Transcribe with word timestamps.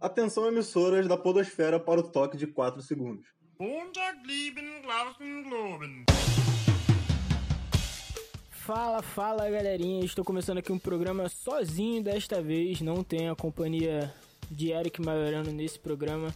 Atenção 0.00 0.46
emissoras 0.46 1.08
da 1.08 1.16
podosfera 1.16 1.80
para 1.80 1.98
o 1.98 2.04
toque 2.04 2.36
de 2.36 2.46
4 2.46 2.80
segundos. 2.82 3.26
Fala, 8.48 9.02
fala 9.02 9.50
galerinha, 9.50 10.04
estou 10.04 10.24
começando 10.24 10.58
aqui 10.58 10.70
um 10.70 10.78
programa 10.78 11.28
sozinho 11.28 12.00
desta 12.00 12.40
vez, 12.40 12.80
não 12.80 13.02
tem 13.02 13.28
a 13.28 13.34
companhia 13.34 14.14
de 14.48 14.70
Eric 14.70 15.02
Maiorano 15.02 15.50
nesse 15.50 15.80
programa. 15.80 16.32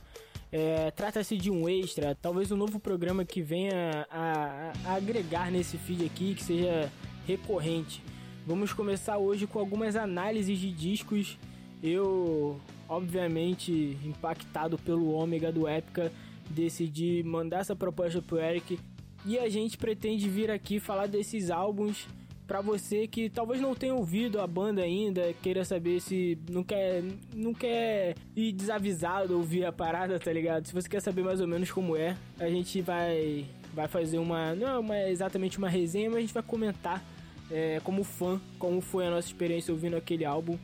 É, 0.51 0.91
Trata-se 0.91 1.37
de 1.37 1.49
um 1.49 1.69
extra, 1.69 2.17
talvez 2.17 2.51
um 2.51 2.57
novo 2.57 2.81
programa 2.81 3.25
que 3.25 3.41
venha 3.41 4.09
a, 4.11 4.73
a, 4.87 4.95
agregar 4.97 5.53
nesse 5.53 5.79
feed 5.79 6.05
aqui, 6.05 6.35
que 6.35 6.43
seja 6.43 6.91
recorrente. 7.29 8.03
Vamos 8.45 8.73
começar 8.73 9.19
hoje 9.19 9.47
com 9.47 9.61
algumas 9.61 9.95
análises 9.95 10.59
de 10.59 10.73
discos. 10.73 11.39
Eu, 11.81 12.61
obviamente, 12.89 13.99
impactado 14.05 14.79
pelo 14.79 15.13
ômega 15.13 15.51
do 15.53 15.67
Épica, 15.67 16.13
decidi 16.51 17.23
mandar 17.25 17.61
essa 17.61 17.75
proposta 17.75 18.21
pro 18.21 18.39
Eric 18.39 18.79
e 19.25 19.39
a 19.39 19.49
gente 19.49 19.79
pretende 19.79 20.29
vir 20.29 20.51
aqui 20.51 20.81
falar 20.81 21.07
desses 21.07 21.51
álbuns 21.51 22.07
para 22.47 22.61
você 22.61 23.07
que 23.07 23.31
talvez 23.31 23.61
não 23.61 23.75
tenha 23.75 23.95
ouvido 23.95 24.41
a 24.41 24.47
banda 24.47 24.83
ainda, 24.83 25.33
queira 25.41 25.65
saber 25.65 26.01
se 26.01 26.37
não 26.51 26.63
quer, 26.63 27.03
não 27.35 27.55
quer 27.55 28.15
ir 28.37 28.53
desavisado 28.53 29.37
ouvir 29.37 29.65
a 29.65 29.73
parada, 29.73 30.19
tá 30.19 30.33
ligado? 30.33 30.67
Se 30.67 30.75
você 30.75 30.89
quer 30.89 31.01
saber 31.01 31.23
mais 31.23 31.41
ou 31.41 31.47
menos 31.47 31.71
como 31.71 31.97
é, 31.97 32.17
a 32.39 32.49
gente 32.49 32.81
vai 32.83 33.47
vai 33.73 33.89
fazer 33.89 34.19
uma 34.19 34.55
não 34.55 34.69
é 34.69 34.79
uma, 34.79 35.09
exatamente 35.09 35.57
uma 35.57 35.69
resenha, 35.69 36.11
mas 36.11 36.19
a 36.19 36.21
gente 36.21 36.35
vai 36.35 36.43
comentar 36.43 37.03
é, 37.51 37.81
como 37.85 38.05
fã 38.05 38.39
como 38.59 38.81
foi 38.81 39.07
a 39.07 39.11
nossa 39.11 39.29
experiência 39.29 39.73
ouvindo 39.73 39.97
aquele 39.97 40.25
álbum. 40.25 40.59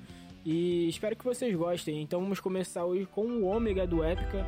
E 0.51 0.89
espero 0.89 1.15
que 1.15 1.27
vocês 1.27 1.55
gostem. 1.55 2.01
Então 2.01 2.23
vamos 2.23 2.41
começar 2.41 2.83
hoje 2.87 3.05
com 3.05 3.21
o 3.21 3.45
Ômega 3.45 3.87
do 3.87 4.03
Épica. 4.03 4.47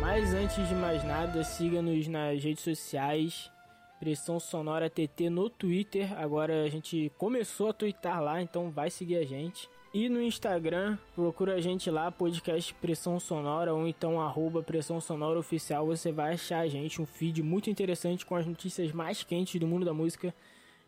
Mas 0.00 0.32
antes 0.32 0.68
de 0.68 0.76
mais 0.76 1.02
nada, 1.02 1.42
siga-nos 1.42 2.06
nas 2.06 2.40
redes 2.40 2.62
sociais. 2.62 3.50
Pressão 3.98 4.38
Sonora 4.38 4.88
TT 4.88 5.28
no 5.28 5.50
Twitter. 5.50 6.16
Agora 6.16 6.62
a 6.62 6.68
gente 6.68 7.10
começou 7.18 7.70
a 7.70 7.72
twittar 7.72 8.22
lá, 8.22 8.40
então 8.40 8.70
vai 8.70 8.90
seguir 8.90 9.16
a 9.16 9.24
gente. 9.24 9.68
E 9.98 10.10
no 10.10 10.20
Instagram, 10.20 10.98
procura 11.14 11.54
a 11.54 11.60
gente 11.62 11.90
lá, 11.90 12.12
podcast 12.12 12.74
Pressão 12.74 13.18
Sonora, 13.18 13.72
ou 13.72 13.88
então 13.88 14.20
arroba 14.20 14.62
Pressão 14.62 15.00
Sonora 15.00 15.38
Oficial. 15.38 15.86
Você 15.86 16.12
vai 16.12 16.34
achar 16.34 16.58
a 16.58 16.68
gente 16.68 17.00
um 17.00 17.06
feed 17.06 17.42
muito 17.42 17.70
interessante 17.70 18.26
com 18.26 18.36
as 18.36 18.44
notícias 18.44 18.92
mais 18.92 19.22
quentes 19.22 19.58
do 19.58 19.66
mundo 19.66 19.86
da 19.86 19.94
música. 19.94 20.34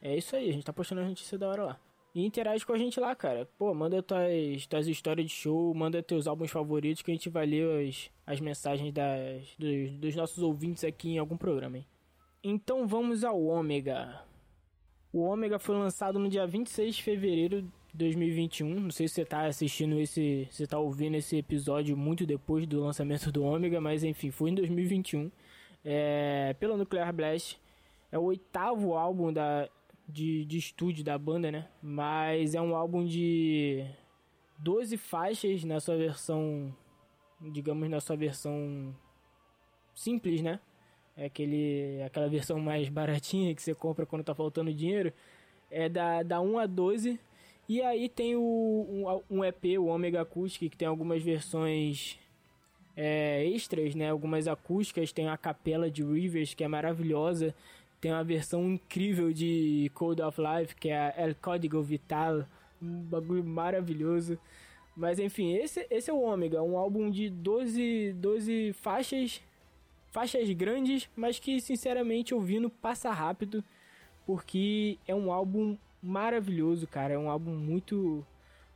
É 0.03 0.15
isso 0.15 0.37
aí, 0.37 0.51
a 0.51 0.53
gente 0.53 0.67
tá 0.67 0.75
postando 0.75 1.01
as 1.01 1.09
notícias 1.09 1.41
da 1.41 1.49
hora 1.49 1.65
lá. 1.65 1.81
E 2.15 2.23
interage 2.23 2.67
com 2.67 2.75
a 2.75 2.77
gente 2.77 3.01
lá, 3.01 3.15
cara. 3.15 3.49
Pô, 3.57 3.73
manda 3.73 4.03
tuas, 4.03 4.67
tuas 4.67 4.87
histórias 4.87 5.27
de 5.27 5.33
show, 5.33 5.73
manda 5.73 6.03
teus 6.03 6.27
álbuns 6.27 6.51
favoritos 6.51 7.01
que 7.01 7.11
a 7.11 7.15
gente 7.15 7.31
vai 7.31 7.47
ler 7.47 7.89
as, 7.89 8.11
as 8.27 8.41
mensagens 8.41 8.93
das, 8.93 9.55
dos, 9.59 9.91
dos 9.93 10.17
nossos 10.17 10.43
ouvintes 10.43 10.85
aqui 10.85 11.13
em 11.13 11.19
algum 11.19 11.39
programa, 11.39 11.79
hein? 11.79 11.87
Então 12.45 12.87
vamos 12.87 13.25
ao 13.25 13.43
Ômega. 13.43 14.23
O 15.11 15.21
Ômega 15.23 15.59
foi 15.59 15.77
lançado 15.77 16.19
no 16.19 16.29
dia 16.29 16.47
26 16.47 16.97
de 16.97 17.03
fevereiro 17.03 17.73
2021. 17.95 18.81
Não 18.81 18.91
sei 18.91 19.09
se 19.09 19.15
você 19.15 19.25
tá 19.25 19.47
assistindo 19.47 19.99
esse, 19.99 20.49
você 20.51 20.67
tá 20.67 20.79
ouvindo 20.79 21.17
esse 21.17 21.37
episódio 21.37 21.97
muito 21.97 22.27
depois 22.27 22.67
do 22.67 22.81
lançamento 22.81 23.31
do 23.33 23.43
Ômega, 23.43 23.81
mas 23.81 24.05
enfim, 24.05 24.31
foi 24.31 24.51
em 24.51 24.55
2021. 24.55 25.31
É, 25.85 26.55
pela 26.59 26.77
Nuclear 26.77 27.13
Blast. 27.13 27.59
É 28.11 28.19
o 28.19 28.23
oitavo 28.23 28.95
álbum 28.95 29.33
da, 29.33 29.69
de, 30.09 30.45
de 30.47 30.59
estúdio 30.59 31.05
da 31.05 31.19
banda, 31.19 31.51
né? 31.51 31.69
Mas 31.83 32.55
é 32.55 32.61
um 32.61 32.75
álbum 32.75 33.05
de 33.05 33.85
12 34.59 34.97
faixas 34.97 35.63
na 35.65 35.79
sua 35.79 35.97
versão, 35.97 36.75
digamos, 37.41 37.89
na 37.91 38.01
sua 38.01 38.17
versão 38.17 38.95
simples, 39.95 40.41
né? 40.41 40.59
É 41.17 41.27
aquele, 41.27 42.03
aquela 42.03 42.29
versão 42.29 42.59
mais 42.59 42.89
baratinha 42.89 43.55
que 43.55 43.63
você 43.63 43.75
compra 43.75 44.07
quando 44.07 44.25
tá 44.25 44.35
faltando 44.35 44.73
dinheiro. 44.73 45.13
É 45.71 45.89
da, 45.89 46.23
da 46.23 46.41
1 46.41 46.59
a 46.59 46.67
12 46.67 47.21
e 47.69 47.83
aí 47.83 48.09
tem 48.09 48.35
o, 48.35 48.41
um, 49.31 49.39
um 49.39 49.45
EP, 49.45 49.79
o 49.79 49.87
Omega 49.87 50.23
Acoustic, 50.23 50.71
que 50.71 50.77
tem 50.77 50.89
algumas 50.89 51.23
versões 51.23 52.19
é, 52.97 53.45
extras, 53.47 53.95
né? 53.95 54.09
Algumas 54.11 54.49
acústicas, 54.49 55.13
tem 55.13 55.29
a 55.29 55.37
capela 55.37 55.91
de 55.91 56.03
Rivers, 56.03 56.55
que 56.55 56.65
é 56.65 56.69
maravilhosa. 56.69 57.55
Tem 58.01 58.11
uma 58.11 58.25
versão 58.25 58.73
incrível 58.73 59.33
de 59.33 59.91
Code 59.95 60.23
of 60.23 60.41
Life, 60.41 60.75
que 60.77 60.89
é 60.89 61.15
El 61.19 61.35
Código 61.35 61.83
Vital. 61.83 62.47
Um 62.81 63.03
bagulho 63.03 63.45
maravilhoso. 63.45 64.39
Mas 64.97 65.19
enfim, 65.19 65.53
esse, 65.53 65.87
esse 65.91 66.11
é 66.11 66.13
o 66.13 66.23
Omega, 66.23 66.63
um 66.63 66.77
álbum 66.77 67.09
de 67.11 67.29
12, 67.31 68.15
12 68.15 68.73
faixas, 68.73 69.41
faixas 70.11 70.51
grandes, 70.51 71.09
mas 71.15 71.39
que 71.39 71.61
sinceramente 71.61 72.35
ouvindo 72.35 72.69
passa 72.69 73.13
rápido, 73.13 73.63
porque 74.27 74.99
é 75.07 75.15
um 75.15 75.31
álbum 75.31 75.77
maravilhoso, 76.03 76.87
cara. 76.87 77.15
É 77.15 77.19
um 77.19 77.31
álbum 77.31 77.53
muito. 77.53 78.25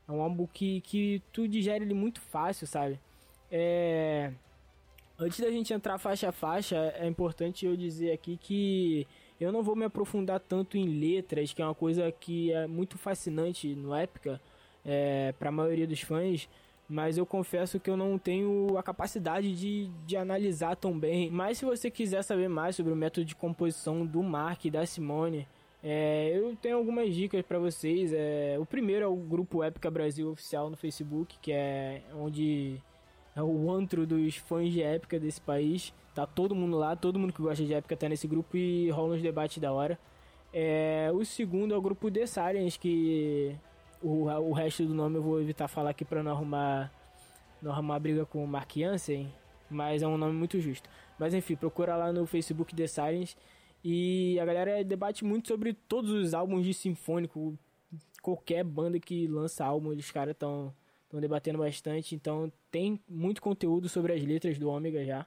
É 0.09 0.12
um 0.12 0.21
álbum 0.21 0.47
que, 0.47 0.81
que 0.83 1.22
tu 1.33 1.47
digere 1.47 1.84
ele 1.84 1.94
muito 1.94 2.21
fácil, 2.21 2.66
sabe? 2.66 2.99
É. 3.50 4.33
Antes 5.19 5.41
da 5.41 5.50
gente 5.50 5.72
entrar 5.72 5.99
faixa 5.99 6.31
a 6.31 6.32
faixa, 6.32 6.77
é 6.97 7.06
importante 7.06 7.65
eu 7.65 7.77
dizer 7.77 8.12
aqui 8.12 8.37
que 8.37 9.06
eu 9.38 9.53
não 9.53 9.62
vou 9.62 9.77
me 9.77 9.84
aprofundar 9.84 10.41
tanto 10.41 10.77
em 10.77 10.87
letras, 10.87 11.53
que 11.53 11.62
é 11.62 11.65
uma 11.65 11.75
coisa 11.75 12.11
que 12.11 12.53
é 12.53 12.66
muito 12.66 12.99
fascinante 12.99 13.75
no 13.75 13.94
Épica 13.94 14.41
é, 14.84 15.32
para 15.38 15.49
a 15.49 15.53
maioria 15.53 15.87
dos 15.87 16.00
fãs, 16.00 16.49
mas 16.88 17.16
eu 17.16 17.25
confesso 17.25 17.81
que 17.81 17.88
eu 17.88 17.97
não 17.97 18.19
tenho 18.19 18.77
a 18.77 18.82
capacidade 18.82 19.55
de, 19.55 19.88
de 20.06 20.16
analisar 20.16 20.77
tão 20.77 20.99
bem. 20.99 21.31
Mas 21.31 21.59
se 21.59 21.65
você 21.65 21.91
quiser 21.91 22.22
saber 22.22 22.49
mais 22.49 22.77
sobre 22.77 22.93
o 22.93 22.97
método 22.97 23.25
de 23.25 23.34
composição 23.34 24.05
do 24.05 24.22
Mark 24.22 24.65
e 24.65 24.71
da 24.71 24.84
Simone, 24.84 25.47
é, 25.82 26.31
eu 26.34 26.54
tenho 26.56 26.76
algumas 26.76 27.12
dicas 27.15 27.44
para 27.44 27.59
vocês. 27.59 28.12
É, 28.12 28.56
o 28.59 28.65
primeiro 28.65 29.04
é 29.04 29.09
o 29.09 29.16
grupo 29.16 29.65
Épica 29.65 29.91
Brasil 29.91 30.31
Oficial 30.31 30.70
no 30.70 30.76
Facebook, 30.76 31.37
que 31.43 31.53
é 31.53 32.03
onde 32.15 32.81
é 33.34 33.43
o 33.43 33.70
antro 33.70 34.06
dos 34.06 34.37
fãs 34.37 34.72
de 34.72 34.82
épica 34.82 35.19
desse 35.19 35.41
país. 35.41 35.93
Tá 36.15 36.26
todo 36.26 36.54
mundo 36.54 36.78
lá, 36.78 36.94
todo 36.94 37.19
mundo 37.19 37.32
que 37.32 37.43
gosta 37.43 37.65
de 37.65 37.75
épica 37.75 37.97
tá 37.97 38.09
nesse 38.09 38.28
grupo 38.28 38.56
e 38.56 38.91
rola 38.91 39.16
uns 39.16 39.22
debates 39.22 39.59
da 39.59 39.72
hora. 39.72 39.98
É, 40.53 41.10
o 41.12 41.25
segundo 41.25 41.75
é 41.75 41.76
o 41.76 41.82
grupo 41.82 42.10
The 42.10 42.26
Science, 42.26 42.78
que 42.78 43.56
o, 44.00 44.26
o 44.26 44.53
resto 44.53 44.84
do 44.84 44.94
nome 44.94 45.16
eu 45.16 45.22
vou 45.22 45.41
evitar 45.41 45.66
falar 45.66 45.91
aqui 45.91 46.04
para 46.04 46.22
não 46.22 46.31
arrumar, 46.31 46.93
não 47.60 47.72
arrumar 47.72 47.99
briga 47.99 48.26
com 48.26 48.44
o 48.44 48.47
Mark 48.47 48.70
Jansen, 48.76 49.32
mas 49.70 50.03
é 50.03 50.06
um 50.06 50.19
nome 50.19 50.34
muito 50.34 50.60
justo. 50.60 50.88
Mas 51.19 51.34
enfim, 51.34 51.56
procura 51.56 51.97
lá 51.97 52.12
no 52.12 52.26
Facebook 52.26 52.75
The 52.75 52.87
Science 52.87 53.34
e 53.84 54.38
a 54.38 54.44
galera 54.44 54.84
debate 54.84 55.25
muito 55.25 55.48
sobre 55.48 55.72
todos 55.72 56.10
os 56.10 56.34
álbuns 56.34 56.65
de 56.65 56.72
sinfônico. 56.72 57.59
Qualquer 58.22 58.62
banda 58.62 59.00
que 59.00 59.26
lança 59.26 59.65
álbum, 59.65 59.88
os 59.88 60.10
caras 60.10 60.34
estão 60.34 60.72
debatendo 61.15 61.59
bastante. 61.59 62.15
Então 62.15 62.53
tem 62.70 63.00
muito 63.09 63.43
conteúdo 63.43 63.88
sobre 63.88 64.12
as 64.12 64.22
letras 64.22 64.59
do 64.59 64.69
Ômega 64.69 65.04
já. 65.04 65.26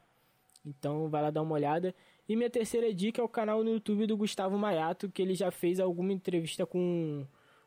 Então 0.65 1.09
vai 1.09 1.21
lá 1.21 1.29
dar 1.29 1.41
uma 1.41 1.53
olhada. 1.53 1.93
E 2.27 2.35
minha 2.35 2.49
terceira 2.49 2.91
dica 2.93 3.21
é 3.21 3.23
o 3.23 3.29
canal 3.29 3.63
no 3.63 3.71
YouTube 3.71 4.07
do 4.07 4.17
Gustavo 4.17 4.57
Maiato, 4.57 5.11
que 5.11 5.21
ele 5.21 5.35
já 5.35 5.51
fez 5.51 5.79
alguma 5.79 6.13
entrevista 6.13 6.65
com, 6.65 7.25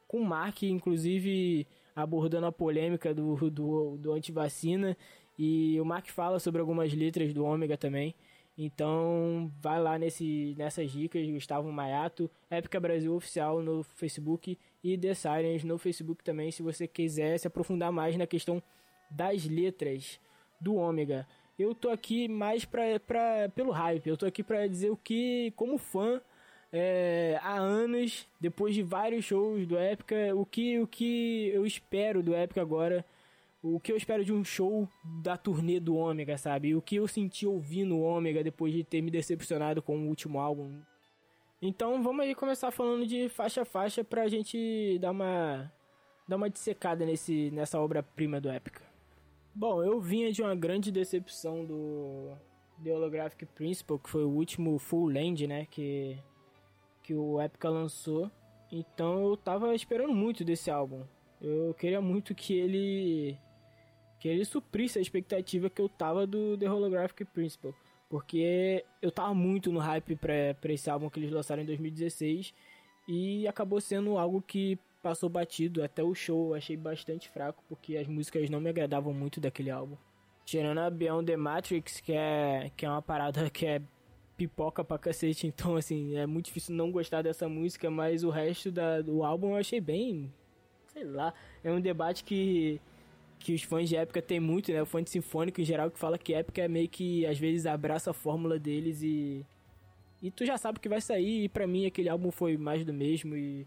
com 0.09 0.19
o 0.21 0.25
Mark, 0.25 0.63
inclusive 0.65 1.67
abordando 1.95 2.47
a 2.47 2.53
polêmica 2.53 3.15
do, 3.15 3.51
do, 3.51 3.97
do 3.99 4.13
antivacina. 4.13 4.97
E 5.39 5.81
o 5.81 5.85
Mark 5.85 6.09
fala 6.09 6.41
sobre 6.41 6.61
algumas 6.61 6.93
letras 6.93 7.33
do 7.33 7.45
Ômega 7.45 7.77
também. 7.77 8.15
Então, 8.61 9.53
vai 9.61 9.81
lá 9.81 9.97
nesse, 9.97 10.57
nessas 10.59 10.91
dicas, 10.91 11.25
Gustavo 11.31 11.71
Maiato, 11.71 12.29
Épica 12.51 12.81
Brasil 12.81 13.15
Oficial 13.15 13.63
no 13.63 13.85
Facebook 13.85 14.59
e 14.83 14.99
The 14.99 15.15
Sirens 15.15 15.63
no 15.63 15.79
Facebook 15.79 16.25
também, 16.25 16.51
se 16.51 16.61
você 16.61 16.89
quiser 16.89 17.39
se 17.39 17.47
aprofundar 17.47 17.93
mais 17.93 18.17
na 18.17 18.27
questão 18.27 18.61
das 19.09 19.45
letras 19.45 20.19
do 20.61 20.75
Ômega. 20.75 21.25
Eu 21.57 21.73
tô 21.73 21.89
aqui 21.89 22.27
mais 22.27 22.65
pra, 22.65 22.99
pra, 22.99 23.49
pelo 23.55 23.71
hype, 23.71 24.09
eu 24.09 24.17
tô 24.17 24.27
aqui 24.27 24.43
pra 24.43 24.67
dizer 24.67 24.91
o 24.91 24.97
que, 24.97 25.53
como 25.55 25.79
fã, 25.79 26.21
é, 26.73 27.39
há 27.43 27.57
anos, 27.59 28.27
depois 28.41 28.75
de 28.75 28.83
vários 28.83 29.25
shows 29.25 29.69
do 29.69 29.79
Épica, 29.79 30.35
o 30.35 30.45
que, 30.45 30.81
o 30.81 30.87
que 30.87 31.49
eu 31.55 31.65
espero 31.65 32.25
do 32.25 32.35
Épica 32.35 32.61
agora 32.61 33.05
o 33.63 33.81
que 33.81 33.91
eu 33.91 33.97
espero 33.97 34.25
de 34.25 34.33
um 34.33 34.45
show 34.45 34.89
da 35.23 35.37
turnê 35.37 35.81
do 35.81 35.97
Ômega, 35.97 36.39
sabe? 36.39 36.75
O 36.75 36.83
que 36.83 36.97
eu 36.97 37.09
senti 37.09 37.47
ouvindo 37.47 37.97
o 37.97 38.03
Ômega 38.03 38.45
depois 38.45 38.73
de 38.73 38.85
ter 38.85 39.03
me 39.03 39.11
decepcionado 39.11 39.83
com 39.83 39.99
o 39.99 40.09
último 40.09 40.39
álbum. 40.39 40.81
Então 41.61 42.03
vamos 42.03 42.25
aí 42.25 42.35
começar 42.35 42.71
falando 42.71 43.07
de 43.07 43.29
faixa 43.29 43.63
a 43.63 43.65
faixa 43.65 44.05
pra 44.05 44.29
gente 44.29 44.99
dar 45.01 45.11
uma 45.11 45.73
dar 46.29 46.37
uma 46.37 46.49
dissecada 46.49 47.05
nesse 47.05 47.51
nessa 47.51 47.81
obra-prima 47.81 48.41
do 48.41 48.49
Épica. 48.49 48.83
Bom, 49.55 49.83
eu 49.83 50.01
vinha 50.01 50.31
de 50.31 50.41
uma 50.41 50.55
grande 50.55 50.93
decepção 50.93 51.65
do 51.65 52.33
The 52.83 52.95
Holographic 52.95 53.45
Principle, 53.47 53.99
que 53.99 54.09
foi 54.09 54.23
o 54.23 54.31
último 54.31 54.79
full 54.79 55.09
land, 55.09 55.49
né, 55.49 55.67
que, 55.67 56.17
que 57.03 57.13
o 57.13 57.43
Epica 57.43 57.69
lançou. 57.69 58.31
Então 58.71 59.25
eu 59.25 59.37
tava 59.37 59.75
esperando 59.75 60.15
muito 60.15 60.45
desse 60.45 60.71
álbum. 60.71 61.03
Eu 61.41 61.75
queria 61.75 62.01
muito 62.01 62.37
que 62.37 62.55
ele 62.55 63.39
que 64.19 64.29
ele 64.29 64.45
suprisse 64.45 64.99
a 64.99 65.03
expectativa 65.03 65.71
que 65.71 65.81
eu 65.81 65.89
tava 65.89 66.27
do 66.27 66.57
The 66.57 66.71
Holographic 66.71 67.25
Principle, 67.27 67.75
porque 68.09 68.85
eu 69.01 69.11
tava 69.11 69.35
muito 69.35 69.71
no 69.71 69.79
hype 69.79 70.17
pra, 70.17 70.55
pra 70.61 70.73
esse 70.73 70.89
álbum 70.91 71.09
que 71.09 71.21
eles 71.21 71.31
lançaram 71.31 71.63
em 71.63 71.67
2016 71.67 72.55
e 73.07 73.47
acabou 73.47 73.81
sendo 73.81 74.19
algo 74.19 74.43
que 74.43 74.79
passou 75.03 75.29
batido 75.29 75.83
até 75.83 76.03
o 76.03 76.15
show, 76.15 76.51
eu 76.51 76.55
achei 76.55 76.77
bastante 76.77 77.29
fraco 77.29 77.63
porque 77.69 77.97
as 77.97 78.07
músicas 78.07 78.51
não 78.51 78.61
me 78.61 78.69
agradavam 78.69 79.13
muito 79.13 79.41
daquele 79.41 79.71
álbum. 79.71 79.97
Tirando 80.45 80.79
a 80.79 80.91
Beyond 80.91 81.27
the 81.27 81.37
Matrix, 81.37 82.01
que 82.01 82.13
é, 82.13 82.71
que 82.77 82.85
é 82.85 82.91
uma 82.91 83.03
parada 83.03 83.49
que 83.51 83.67
é 83.67 83.83
pipoca 84.37 84.85
pra 84.85 84.99
cacete, 84.99 85.47
então 85.47 85.77
assim, 85.77 86.17
é 86.17 86.27
muito 86.27 86.47
difícil 86.47 86.75
não 86.75 86.91
gostar 86.91 87.23
dessa 87.23 87.49
música, 87.49 87.91
mas 87.91 88.25
o 88.25 88.31
resto 88.31 88.71
da, 88.71 89.03
do 89.03 89.25
álbum 89.25 89.51
eu 89.51 89.57
achei 89.57 89.81
bem. 89.81 90.33
Sei 90.93 91.05
lá, 91.05 91.35
é 91.63 91.71
um 91.71 91.81
debate 91.81 92.25
que, 92.25 92.81
que 93.39 93.55
os 93.55 93.63
fãs 93.63 93.89
de 93.89 93.97
época 93.97 94.21
tem 94.21 94.41
muito, 94.41 94.73
né? 94.73 94.83
O 94.83 94.87
fã 94.87 95.03
de 95.03 95.11
sinfônico 95.11 95.61
em 95.61 95.65
geral 95.65 95.91
que 95.91 95.99
fala 95.99 96.19
que 96.19 96.35
época 96.35 96.61
é 96.63 96.69
meio 96.69 96.89
que 96.89 97.25
às 97.27 97.39
vezes 97.39 97.67
abraça 97.67 98.11
a 98.11 98.15
fórmula 98.15 98.59
deles 98.59 99.03
e. 99.03 99.45
E 100.21 100.33
tu 100.33 100.45
já 100.45 100.59
sabe 100.59 100.81
que 100.81 100.89
vai 100.89 101.01
sair, 101.01 101.45
e 101.45 101.49
pra 101.49 101.65
mim 101.65 101.87
aquele 101.87 102.09
álbum 102.09 102.33
foi 102.33 102.57
mais 102.57 102.85
do 102.85 102.93
mesmo 102.93 103.37
e 103.37 103.65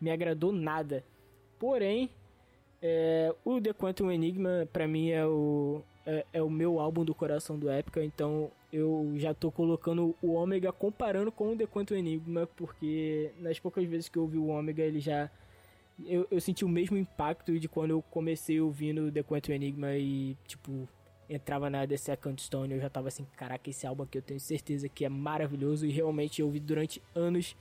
me 0.00 0.10
agradou 0.10 0.52
nada. 0.52 1.04
Porém, 1.60 2.10
é, 2.82 3.32
o 3.44 3.60
The 3.60 3.72
Quantum 3.72 4.10
Enigma 4.10 4.68
pra 4.72 4.88
mim 4.88 5.10
é 5.10 5.24
o, 5.24 5.80
é, 6.04 6.26
é, 6.32 6.42
o 6.42 6.50
meu 6.50 6.80
álbum 6.80 7.04
do 7.04 7.14
coração 7.14 7.56
do 7.56 7.70
Épica, 7.70 8.04
então 8.04 8.50
eu 8.72 9.12
já 9.16 9.32
tô 9.32 9.52
colocando 9.52 10.16
o 10.20 10.32
Ômega 10.32 10.72
comparando 10.72 11.30
com 11.30 11.52
o 11.52 11.56
The 11.56 11.66
Quantum 11.66 11.94
Enigma, 11.94 12.48
porque 12.56 13.30
nas 13.38 13.60
poucas 13.60 13.84
vezes 13.84 14.08
que 14.08 14.18
eu 14.18 14.22
ouvi 14.22 14.38
o 14.38 14.48
Ômega 14.48 14.82
ele 14.82 14.98
já. 14.98 15.30
Eu, 16.06 16.26
eu 16.30 16.40
senti 16.40 16.64
o 16.64 16.68
mesmo 16.68 16.96
impacto 16.96 17.58
de 17.58 17.68
quando 17.68 17.90
eu 17.90 18.02
comecei 18.02 18.60
ouvindo 18.60 19.10
The 19.10 19.22
Quantum 19.22 19.52
Enigma 19.52 19.96
e, 19.96 20.36
tipo, 20.46 20.88
entrava 21.28 21.70
na 21.70 21.86
The 21.86 21.96
Second 21.96 22.40
Stone, 22.40 22.74
eu 22.74 22.80
já 22.80 22.90
tava 22.90 23.08
assim, 23.08 23.26
caraca, 23.36 23.68
esse 23.70 23.86
álbum 23.86 24.02
aqui 24.02 24.18
eu 24.18 24.22
tenho 24.22 24.40
certeza 24.40 24.88
que 24.88 25.04
é 25.04 25.08
maravilhoso 25.08 25.86
e 25.86 25.90
realmente 25.90 26.40
eu 26.40 26.46
ouvi 26.46 26.60
durante 26.60 27.02
anos. 27.14 27.56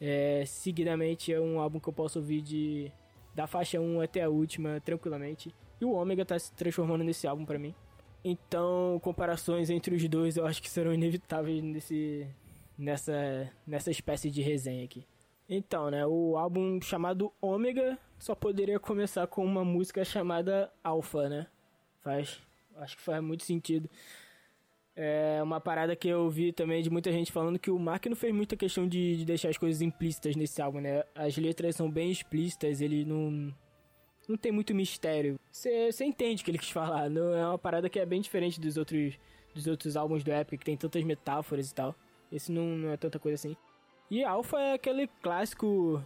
É, 0.00 0.44
seguidamente 0.46 1.32
é 1.32 1.40
um 1.40 1.58
álbum 1.58 1.80
que 1.80 1.88
eu 1.88 1.92
posso 1.92 2.18
ouvir 2.18 2.42
de 2.42 2.92
da 3.34 3.46
faixa 3.46 3.78
1 3.78 4.00
até 4.00 4.22
a 4.22 4.30
última 4.30 4.80
tranquilamente. 4.80 5.54
E 5.80 5.84
o 5.84 5.92
Ômega 5.92 6.24
tá 6.24 6.38
se 6.38 6.52
transformando 6.52 7.04
nesse 7.04 7.26
álbum 7.26 7.44
para 7.44 7.58
mim. 7.58 7.74
Então, 8.24 8.98
comparações 9.02 9.70
entre 9.70 9.94
os 9.94 10.08
dois 10.08 10.36
eu 10.36 10.46
acho 10.46 10.62
que 10.62 10.70
serão 10.70 10.92
inevitáveis 10.92 11.62
nesse, 11.62 12.26
nessa, 12.76 13.50
nessa 13.66 13.90
espécie 13.90 14.30
de 14.30 14.42
resenha 14.42 14.84
aqui. 14.84 15.06
Então, 15.48 15.90
né, 15.90 16.04
o 16.06 16.36
álbum 16.36 16.80
chamado 16.80 17.32
Ômega 17.40 17.98
só 18.18 18.34
poderia 18.34 18.80
começar 18.80 19.26
com 19.26 19.44
uma 19.44 19.64
música 19.64 20.04
chamada 20.04 20.72
Alpha, 20.82 21.28
né? 21.28 21.46
Faz, 22.00 22.40
acho 22.76 22.96
que 22.96 23.02
faz 23.02 23.22
muito 23.22 23.44
sentido. 23.44 23.88
É 24.94 25.40
uma 25.42 25.60
parada 25.60 25.94
que 25.94 26.08
eu 26.08 26.28
vi 26.30 26.52
também 26.52 26.82
de 26.82 26.88
muita 26.88 27.12
gente 27.12 27.30
falando 27.30 27.58
que 27.58 27.70
o 27.70 27.78
Mark 27.78 28.06
não 28.06 28.16
fez 28.16 28.34
muita 28.34 28.56
questão 28.56 28.88
de, 28.88 29.18
de 29.18 29.24
deixar 29.24 29.50
as 29.50 29.58
coisas 29.58 29.82
implícitas 29.82 30.34
nesse 30.34 30.60
álbum, 30.62 30.80
né? 30.80 31.04
As 31.14 31.36
letras 31.36 31.76
são 31.76 31.90
bem 31.90 32.10
explícitas, 32.10 32.80
ele 32.80 33.04
não 33.04 33.54
não 34.28 34.36
tem 34.36 34.50
muito 34.50 34.74
mistério. 34.74 35.38
Você 35.52 36.04
entende 36.04 36.42
o 36.42 36.44
que 36.44 36.50
ele 36.50 36.58
quis 36.58 36.70
falar. 36.70 37.08
Não, 37.08 37.34
é 37.34 37.46
uma 37.46 37.58
parada 37.58 37.88
que 37.88 37.98
é 37.98 38.06
bem 38.06 38.20
diferente 38.20 38.60
dos 38.60 38.76
outros, 38.76 39.14
dos 39.54 39.66
outros 39.66 39.96
álbuns 39.96 40.24
do 40.24 40.32
Epic, 40.32 40.58
que 40.58 40.64
tem 40.64 40.76
tantas 40.76 41.04
metáforas 41.04 41.70
e 41.70 41.74
tal. 41.74 41.94
Esse 42.32 42.50
não, 42.50 42.64
não 42.76 42.90
é 42.90 42.96
tanta 42.96 43.18
coisa 43.18 43.34
assim. 43.34 43.56
E 44.10 44.24
Alpha 44.24 44.58
é 44.58 44.74
aquele 44.74 45.08
clássico. 45.22 46.02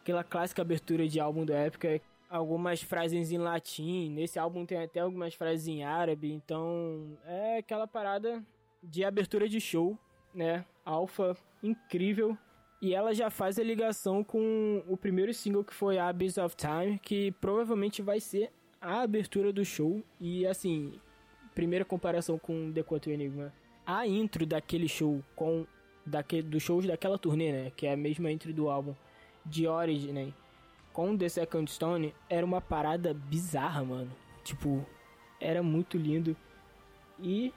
Aquela 0.00 0.24
clássica 0.24 0.62
abertura 0.62 1.06
de 1.06 1.20
álbum 1.20 1.44
do 1.44 1.54
Epic. 1.54 1.84
É 1.84 2.00
algumas 2.28 2.82
frases 2.82 3.30
em 3.30 3.38
latim. 3.38 4.10
Nesse 4.10 4.38
álbum 4.38 4.64
tem 4.64 4.78
até 4.78 5.00
algumas 5.00 5.34
frases 5.34 5.68
em 5.68 5.84
árabe. 5.84 6.32
Então 6.32 7.16
é 7.26 7.58
aquela 7.58 7.86
parada 7.86 8.42
de 8.82 9.04
abertura 9.04 9.48
de 9.48 9.60
show, 9.60 9.98
né? 10.34 10.64
Alpha 10.84 11.36
incrível. 11.62 12.36
E 12.80 12.94
ela 12.94 13.14
já 13.14 13.30
faz 13.30 13.58
a 13.58 13.62
ligação 13.62 14.24
com 14.24 14.82
o 14.88 14.96
primeiro 14.96 15.32
single 15.32 15.62
que 15.62 15.74
foi 15.74 15.98
Abyss 15.98 16.38
of 16.38 16.56
Time, 16.56 16.98
que 16.98 17.30
provavelmente 17.32 18.02
vai 18.02 18.18
ser 18.18 18.50
a 18.80 19.02
abertura 19.02 19.52
do 19.52 19.64
show. 19.64 20.02
E 20.18 20.44
assim, 20.46 20.98
primeira 21.54 21.84
comparação 21.84 22.38
com 22.38 22.72
The 22.72 22.82
Quantum 22.82 23.10
Enigma. 23.10 23.52
A 23.86 24.06
intro 24.06 24.44
daquele 24.46 24.88
show 24.88 25.22
com 25.36 25.64
daquele, 26.04 26.42
dos 26.42 26.62
shows 26.62 26.86
daquela 26.86 27.18
turnê, 27.18 27.52
né, 27.52 27.72
que 27.76 27.86
é 27.86 27.92
a 27.92 27.96
mesma 27.96 28.30
intro 28.30 28.52
do 28.52 28.68
álbum 28.68 28.94
de 29.44 29.66
Origin, 29.66 30.12
né, 30.12 30.32
com 30.92 31.16
The 31.16 31.28
Second 31.28 31.70
Stone, 31.70 32.14
era 32.28 32.44
uma 32.44 32.60
parada 32.60 33.14
bizarra, 33.14 33.82
mano. 33.82 34.10
Tipo, 34.44 34.84
era 35.40 35.62
muito 35.62 35.96
lindo. 35.96 36.36
E 37.18 37.52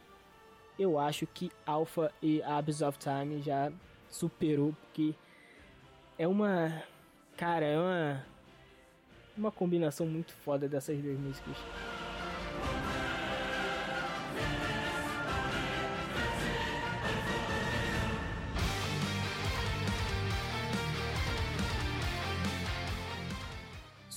eu 0.80 0.98
acho 0.98 1.28
que 1.28 1.52
Alpha 1.66 2.12
e 2.22 2.42
Abyss 2.44 2.82
of 2.82 2.98
Time 2.98 3.42
já 3.42 3.72
superou, 4.10 4.74
porque 4.82 5.14
é 6.18 6.28
uma. 6.28 6.84
Cara, 7.36 7.66
é 7.66 7.78
uma. 7.78 8.26
Uma 9.38 9.52
combinação 9.52 10.08
muito 10.08 10.32
foda 10.32 10.68
dessas 10.68 10.98
duas 11.02 11.20
músicas. 11.20 11.58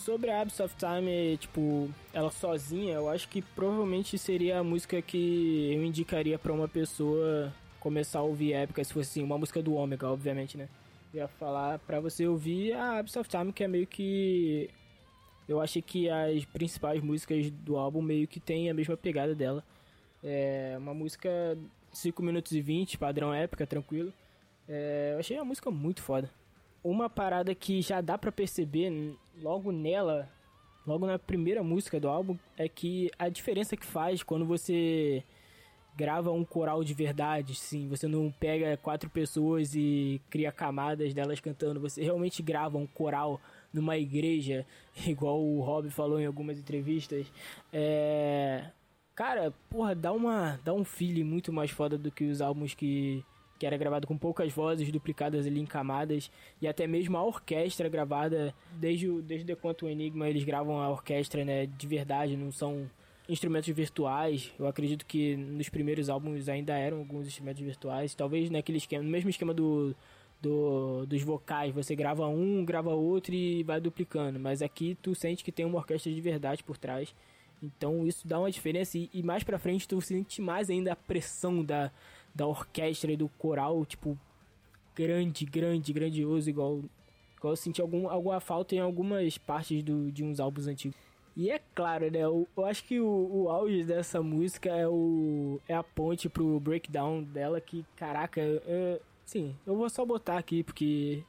Sobre 0.08 0.30
a 0.30 0.40
Abyss 0.40 0.58
of 0.60 0.74
Time, 0.74 1.36
tipo, 1.36 1.90
ela 2.14 2.30
sozinha, 2.30 2.94
eu 2.94 3.10
acho 3.10 3.28
que 3.28 3.42
provavelmente 3.42 4.16
seria 4.16 4.58
a 4.58 4.64
música 4.64 5.02
que 5.02 5.70
eu 5.70 5.84
indicaria 5.84 6.38
para 6.38 6.50
uma 6.50 6.66
pessoa 6.66 7.52
começar 7.78 8.20
a 8.20 8.22
ouvir 8.22 8.54
épica, 8.54 8.82
se 8.82 8.90
fosse 8.90 9.10
assim, 9.10 9.22
uma 9.22 9.36
música 9.36 9.62
do 9.62 9.74
Ômega, 9.74 10.08
obviamente, 10.08 10.56
né? 10.56 10.66
Eu 11.12 11.20
ia 11.20 11.28
falar 11.28 11.78
para 11.80 12.00
você 12.00 12.26
ouvir 12.26 12.72
a 12.72 13.00
Abyss 13.00 13.18
of 13.18 13.28
Time, 13.28 13.52
que 13.52 13.62
é 13.62 13.68
meio 13.68 13.86
que. 13.86 14.70
Eu 15.46 15.60
achei 15.60 15.82
que 15.82 16.08
as 16.08 16.42
principais 16.46 17.02
músicas 17.02 17.50
do 17.50 17.76
álbum 17.76 18.00
meio 18.00 18.26
que 18.26 18.40
tem 18.40 18.70
a 18.70 18.72
mesma 18.72 18.96
pegada 18.96 19.34
dela. 19.34 19.62
É 20.24 20.74
uma 20.78 20.94
música 20.94 21.28
5 21.92 22.22
minutos 22.22 22.52
e 22.52 22.62
20, 22.62 22.96
padrão 22.96 23.34
épica, 23.34 23.66
tranquilo. 23.66 24.10
É, 24.66 25.10
eu 25.12 25.18
achei 25.18 25.36
a 25.36 25.44
música 25.44 25.70
muito 25.70 26.00
foda. 26.00 26.30
Uma 26.88 27.10
parada 27.10 27.54
que 27.54 27.82
já 27.82 28.00
dá 28.00 28.16
para 28.16 28.32
perceber 28.32 29.14
logo 29.42 29.70
nela, 29.70 30.26
logo 30.86 31.06
na 31.06 31.18
primeira 31.18 31.62
música 31.62 32.00
do 32.00 32.08
álbum, 32.08 32.38
é 32.56 32.66
que 32.66 33.10
a 33.18 33.28
diferença 33.28 33.76
que 33.76 33.84
faz 33.84 34.22
quando 34.22 34.46
você 34.46 35.22
grava 35.94 36.32
um 36.32 36.46
coral 36.46 36.82
de 36.82 36.94
verdade, 36.94 37.54
sim. 37.54 37.88
Você 37.88 38.08
não 38.08 38.32
pega 38.40 38.74
quatro 38.78 39.10
pessoas 39.10 39.74
e 39.74 40.18
cria 40.30 40.50
camadas 40.50 41.12
delas 41.12 41.40
cantando. 41.40 41.78
Você 41.78 42.02
realmente 42.02 42.42
grava 42.42 42.78
um 42.78 42.86
coral 42.86 43.38
numa 43.70 43.98
igreja, 43.98 44.64
igual 45.06 45.44
o 45.44 45.60
Rob 45.60 45.90
falou 45.90 46.18
em 46.18 46.24
algumas 46.24 46.58
entrevistas. 46.58 47.30
É... 47.70 48.64
Cara, 49.14 49.52
porra, 49.68 49.94
dá, 49.94 50.10
uma, 50.10 50.58
dá 50.64 50.72
um 50.72 50.84
feeling 50.84 51.24
muito 51.24 51.52
mais 51.52 51.70
foda 51.70 51.98
do 51.98 52.10
que 52.10 52.24
os 52.24 52.40
álbuns 52.40 52.72
que, 52.72 53.22
que 53.58 53.66
era 53.66 53.76
gravado 53.76 54.06
com 54.06 54.16
poucas 54.16 54.52
vozes 54.52 54.90
duplicadas 54.92 55.46
ali 55.46 55.60
em 55.60 55.66
camadas 55.66 56.30
e 56.60 56.68
até 56.68 56.86
mesmo 56.86 57.16
a 57.16 57.24
orquestra 57.24 57.88
gravada 57.88 58.54
desde 58.72 59.08
o 59.08 59.20
desde 59.20 59.46
The 59.46 59.56
Quantum 59.56 59.88
Enigma 59.88 60.28
eles 60.28 60.44
gravam 60.44 60.80
a 60.80 60.88
orquestra 60.88 61.44
né 61.44 61.66
de 61.66 61.86
verdade 61.86 62.36
não 62.36 62.52
são 62.52 62.88
instrumentos 63.28 63.68
virtuais. 63.68 64.52
Eu 64.58 64.66
acredito 64.66 65.04
que 65.04 65.36
nos 65.36 65.68
primeiros 65.68 66.08
álbuns 66.08 66.48
ainda 66.48 66.76
eram 66.76 66.98
alguns 66.98 67.26
instrumentos 67.26 67.62
virtuais. 67.62 68.14
Talvez 68.14 68.50
naquele 68.50 68.78
esquema, 68.78 69.04
no 69.04 69.10
mesmo 69.10 69.28
esquema 69.28 69.52
do, 69.52 69.94
do, 70.40 71.04
dos 71.06 71.22
vocais, 71.22 71.74
você 71.74 71.94
grava 71.94 72.26
um, 72.26 72.64
grava 72.64 72.90
outro 72.94 73.34
e 73.34 73.62
vai 73.62 73.80
duplicando. 73.80 74.40
Mas 74.40 74.62
aqui 74.62 74.96
tu 75.02 75.14
sente 75.14 75.44
que 75.44 75.52
tem 75.52 75.66
uma 75.66 75.78
orquestra 75.78 76.10
de 76.10 76.20
verdade 76.20 76.64
por 76.64 76.78
trás. 76.78 77.14
Então 77.62 78.06
isso 78.06 78.26
dá 78.26 78.38
uma 78.38 78.50
diferença 78.50 78.96
e, 78.96 79.10
e 79.12 79.22
mais 79.22 79.42
pra 79.42 79.58
frente 79.58 79.86
tu 79.86 80.00
sente 80.00 80.40
mais 80.40 80.70
ainda 80.70 80.92
a 80.92 80.96
pressão 80.96 81.62
da, 81.62 81.90
da 82.34 82.46
orquestra 82.46 83.12
e 83.12 83.16
do 83.16 83.28
coral, 83.28 83.84
tipo, 83.84 84.18
grande, 84.94 85.44
grande, 85.44 85.92
grandioso, 85.92 86.48
igual, 86.48 86.82
igual 87.36 87.52
eu 87.52 87.56
senti 87.56 87.80
algum, 87.80 88.08
alguma 88.08 88.40
falta 88.40 88.74
em 88.74 88.80
algumas 88.80 89.38
partes 89.38 89.82
do, 89.82 90.10
de 90.10 90.24
uns 90.24 90.40
álbuns 90.40 90.66
antigos. 90.66 90.96
E 91.36 91.50
é 91.50 91.60
claro, 91.74 92.10
né? 92.10 92.18
Eu, 92.18 92.48
eu 92.56 92.64
acho 92.64 92.82
que 92.84 92.98
o, 92.98 93.30
o 93.32 93.48
auge 93.48 93.84
dessa 93.84 94.20
música 94.20 94.70
é, 94.70 94.88
o, 94.88 95.60
é 95.68 95.74
a 95.74 95.84
ponte 95.84 96.28
pro 96.28 96.58
breakdown 96.58 97.22
dela, 97.22 97.60
que, 97.60 97.84
caraca, 97.96 98.40
sim, 99.24 99.54
eu 99.64 99.76
vou 99.76 99.88
só 99.88 100.04
botar 100.04 100.36
aqui 100.36 100.64
porque 100.64 101.22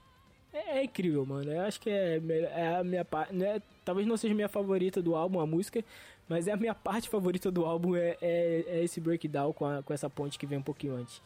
é, 0.54 0.80
é, 0.80 0.84
incrível, 0.84 1.26
mano. 1.26 1.52
Eu 1.52 1.62
acho 1.62 1.80
que 1.80 1.90
é, 1.90 2.20
é 2.52 2.76
a 2.76 2.84
minha 2.84 3.06
parte. 3.06 3.34
Né? 3.34 3.62
Talvez 3.86 4.08
não 4.08 4.18
seja 4.18 4.34
minha 4.34 4.50
favorita 4.50 5.02
do 5.02 5.16
álbum, 5.16 5.40
a 5.40 5.46
música, 5.46 5.84
Mas 6.30 6.48
é 6.48 6.52
a 6.52 6.58
minha 6.58 6.76
parte 6.76 7.10
favorita 7.10 7.50
do 7.50 7.66
álbum, 7.66 7.96
é, 7.96 8.16
é, 8.22 8.64
é 8.68 8.84
esse 8.84 9.02
breakdown 9.02 9.52
com, 9.52 9.66
a, 9.66 9.82
com 9.82 9.92
essa 9.92 10.08
ponte 10.08 10.38
que 10.38 10.46
vem 10.46 10.60
um 10.60 10.64
pouquinho 10.64 10.96
antes. 10.96 11.20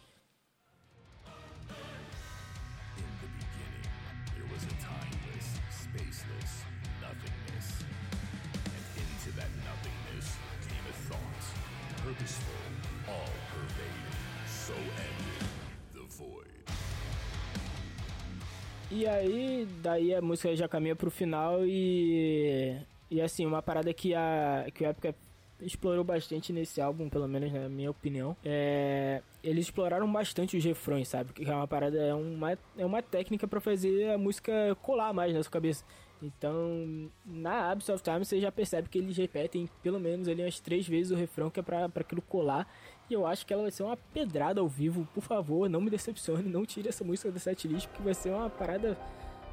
E 18.90 19.08
aí, 19.08 19.68
daí 19.82 20.14
a 20.14 20.22
música 20.22 20.56
já 20.56 20.68
caminha 20.68 20.96
pro 20.96 21.10
final 21.10 21.66
e. 21.66 22.78
E 23.14 23.22
assim, 23.22 23.46
uma 23.46 23.62
parada 23.62 23.94
que 23.94 24.16
a. 24.16 24.66
que 24.74 24.84
o 24.84 24.90
Epic 24.90 25.14
explorou 25.62 26.04
bastante 26.04 26.52
nesse 26.52 26.82
álbum, 26.82 27.08
pelo 27.08 27.28
menos 27.28 27.54
na 27.54 27.70
minha 27.70 27.92
opinião. 27.92 28.36
É, 28.44 29.22
eles 29.44 29.66
exploraram 29.66 30.12
bastante 30.12 30.58
os 30.58 30.66
refrões, 30.66 31.10
sabe? 31.10 31.32
Que 31.32 31.46
é 31.46 31.56
uma 31.56 31.68
parada, 31.68 31.96
é 31.96 32.14
uma, 32.14 32.58
é 32.76 32.84
uma 32.84 33.04
técnica 33.04 33.48
para 33.48 33.62
fazer 33.62 34.10
a 34.10 34.18
música 34.18 34.76
colar 34.82 35.14
mais 35.14 35.32
na 35.32 35.44
sua 35.44 35.52
cabeça. 35.52 35.86
Então, 36.24 37.08
na 37.24 37.70
Abyss 37.70 37.90
of 37.90 38.02
Time 38.02 38.26
você 38.26 38.40
já 38.42 38.52
percebe 38.52 38.90
que 38.90 38.98
eles 38.98 39.16
repetem 39.16 39.70
pelo 39.84 40.00
menos 40.00 40.28
ali 40.28 40.42
umas 40.42 40.60
três 40.60 40.88
vezes 40.88 41.12
o 41.12 41.16
refrão 41.16 41.52
que 41.52 41.60
é 41.60 41.64
pra, 41.64 41.88
pra 41.88 42.02
aquilo 42.02 42.22
colar. 42.24 42.68
E 43.12 43.14
eu 43.14 43.28
acho 43.28 43.46
que 43.46 43.54
ela 43.54 43.62
vai 43.62 43.72
ser 43.72 43.84
uma 43.84 43.96
pedrada 43.96 44.60
ao 44.60 44.68
vivo. 44.68 45.08
Por 45.14 45.22
favor, 45.22 45.70
não 45.70 45.80
me 45.80 45.92
decepcione, 45.92 46.50
não 46.50 46.66
tire 46.66 46.90
essa 46.90 47.04
música 47.04 47.32
do 47.32 47.40
setlist, 47.40 47.88
porque 47.90 48.02
vai 48.02 48.16
ser 48.16 48.32
uma 48.32 48.50
parada 48.50 48.98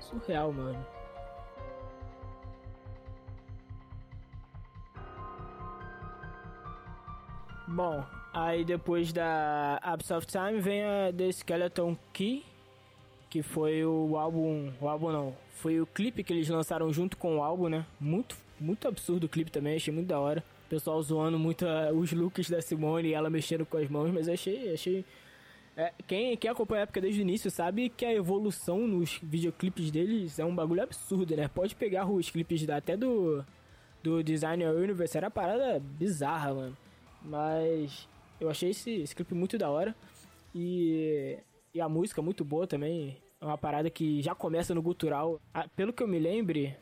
surreal, 0.01 0.51
mano. 0.51 1.00
Bom, 7.73 8.05
aí 8.35 8.65
depois 8.65 9.13
da 9.13 9.79
Abyss 9.81 10.11
of 10.11 10.27
Time 10.27 10.61
vem 10.61 10.83
a 10.83 11.13
The 11.17 11.31
Skeleton 11.31 11.97
Key, 12.13 12.45
que 13.31 13.43
foi 13.43 13.85
o 13.85 14.17
álbum, 14.19 14.73
o 14.81 14.89
álbum 14.89 15.13
não, 15.13 15.37
foi 15.55 15.81
o 15.81 15.87
clipe 15.87 16.25
que 16.25 16.33
eles 16.33 16.49
lançaram 16.49 16.93
junto 16.93 17.17
com 17.17 17.37
o 17.37 17.43
álbum, 17.45 17.69
né? 17.69 17.87
Muito, 18.01 18.37
muito 18.59 18.89
absurdo 18.89 19.27
o 19.27 19.29
clipe 19.29 19.53
também, 19.53 19.77
achei 19.77 19.95
muito 19.95 20.09
da 20.09 20.19
hora. 20.19 20.43
O 20.67 20.69
pessoal 20.69 21.01
zoando 21.01 21.39
muito 21.39 21.65
uh, 21.65 21.97
os 21.97 22.13
looks 22.13 22.51
da 22.51 22.61
Simone 22.61 23.11
e 23.11 23.15
ela 23.15 23.31
mexendo 23.31 23.65
com 23.65 23.77
as 23.77 23.89
mãos, 23.89 24.11
mas 24.11 24.29
achei, 24.29 24.75
achei 24.75 25.05
é, 25.77 25.93
quem, 26.09 26.37
quem 26.37 26.51
acompanha 26.51 26.81
a 26.81 26.83
época 26.83 27.01
desde 27.01 27.21
o 27.21 27.23
início 27.23 27.53
sabe 27.53 27.89
que 27.89 28.05
a 28.05 28.13
evolução 28.13 28.85
nos 28.85 29.21
videoclipes 29.23 29.93
deles 29.93 30.41
é 30.41 30.45
um 30.45 30.55
bagulho 30.55 30.83
absurdo, 30.83 31.37
né? 31.37 31.47
Pode 31.47 31.77
pegar 31.77 32.05
os 32.05 32.29
clipes 32.31 32.67
da, 32.67 32.79
até 32.79 32.97
do, 32.97 33.45
do 34.03 34.25
Designer 34.25 34.75
Universe, 34.75 35.17
era 35.17 35.29
uma 35.29 35.31
parada 35.31 35.79
bizarra, 35.79 36.53
mano. 36.53 36.77
Mas 37.23 38.09
eu 38.41 38.51
achei 38.51 38.71
esse, 38.71 38.91
esse 38.91 39.15
clipe 39.15 39.35
muito 39.35 39.59
da 39.59 39.71
hora. 39.71 39.95
E 40.55 41.39
e 41.75 41.81
a 41.81 41.89
música 41.89 42.21
muito 42.21 42.45
boa 42.45 42.67
também. 42.67 43.17
É 43.41 43.45
uma 43.45 43.57
parada 43.57 43.89
que 43.89 44.21
já 44.21 44.35
começa 44.35 44.75
no 44.75 44.83
gutural. 44.83 45.41
Pelo 45.75 45.93
que 45.93 46.03
eu 46.03 46.09
me 46.09 46.19
lembre, 46.19 46.77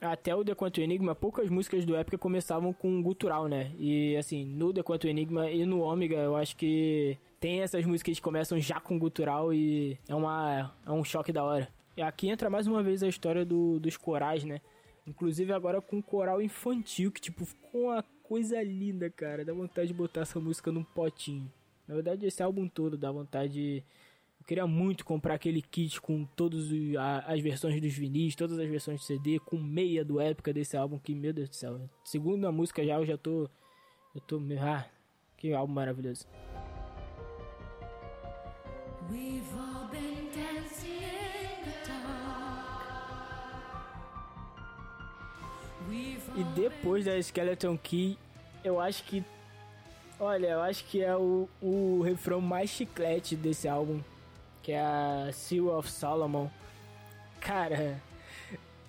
até 0.00 0.34
o 0.34 0.44
The 0.44 0.54
Quantum 0.54 0.82
Enigma, 0.82 1.14
poucas 1.14 1.48
músicas 1.48 1.84
do 1.84 1.96
Epica 1.96 2.18
começavam 2.18 2.72
com 2.72 3.02
gutural, 3.02 3.48
né? 3.48 3.72
E 3.78 4.16
assim, 4.16 4.44
no 4.44 4.72
The 4.72 4.82
Quantum 4.82 5.08
Enigma 5.08 5.50
e 5.50 5.64
no 5.64 5.80
Omega, 5.80 6.16
eu 6.16 6.36
acho 6.36 6.56
que 6.56 7.16
tem 7.40 7.60
essas 7.60 7.84
músicas 7.86 8.16
que 8.16 8.22
começam 8.22 8.58
já 8.60 8.80
com 8.80 8.98
gutural 8.98 9.52
e 9.52 9.98
é, 10.08 10.14
uma, 10.14 10.74
é 10.84 10.90
um 10.90 11.04
choque 11.04 11.32
da 11.32 11.44
hora. 11.44 11.68
E 11.96 12.02
aqui 12.02 12.28
entra 12.28 12.50
mais 12.50 12.66
uma 12.66 12.82
vez 12.82 13.02
a 13.02 13.08
história 13.08 13.44
do, 13.44 13.78
dos 13.78 13.96
corais, 13.96 14.44
né? 14.44 14.60
Inclusive 15.06 15.52
agora 15.52 15.80
com 15.80 16.02
coral 16.02 16.42
infantil, 16.42 17.12
que 17.12 17.20
tipo, 17.20 17.44
ficou 17.44 17.84
uma 17.84 18.04
coisa 18.34 18.60
linda, 18.64 19.08
cara. 19.08 19.44
Dá 19.44 19.52
vontade 19.52 19.86
de 19.86 19.94
botar 19.94 20.22
essa 20.22 20.40
música 20.40 20.72
num 20.72 20.82
potinho. 20.82 21.48
Na 21.86 21.94
verdade, 21.94 22.26
esse 22.26 22.42
álbum 22.42 22.66
todo 22.66 22.98
dá 22.98 23.12
vontade 23.12 23.52
de 23.52 23.84
eu 24.40 24.44
queria 24.44 24.66
muito 24.66 25.04
comprar 25.04 25.34
aquele 25.34 25.62
kit 25.62 26.00
com 26.00 26.24
todas 26.24 26.68
as 27.28 27.40
versões 27.40 27.80
dos 27.80 27.92
vinis, 27.92 28.34
todas 28.34 28.58
as 28.58 28.68
versões 28.68 28.98
de 28.98 29.06
CD, 29.06 29.38
com 29.38 29.56
meia 29.56 30.04
do 30.04 30.20
época 30.20 30.52
desse 30.52 30.76
álbum, 30.76 30.98
que 30.98 31.14
meu 31.14 31.32
Deus 31.32 31.48
do 31.48 31.54
céu. 31.54 31.88
Segundo 32.04 32.44
a 32.48 32.50
música 32.50 32.84
já, 32.84 32.96
eu 32.96 33.06
já 33.06 33.16
tô. 33.16 33.48
Eu 34.12 34.20
tô. 34.20 34.42
Ah, 34.60 34.84
que 35.36 35.54
álbum 35.54 35.72
maravilhoso. 35.72 36.26
E 46.36 46.42
depois 46.56 47.04
da 47.04 47.16
Skeleton 47.22 47.78
Key, 47.78 48.18
eu 48.64 48.80
acho 48.80 49.04
que. 49.04 49.22
Olha, 50.18 50.46
eu 50.46 50.62
acho 50.62 50.84
que 50.86 51.02
é 51.02 51.14
o, 51.14 51.48
o 51.60 52.00
refrão 52.02 52.40
mais 52.40 52.70
chiclete 52.70 53.36
desse 53.36 53.68
álbum 53.68 54.00
que 54.64 54.72
é 54.72 54.80
a 54.80 55.30
Seal 55.30 55.66
of 55.66 55.90
Solomon. 55.92 56.48
Cara, 57.38 58.00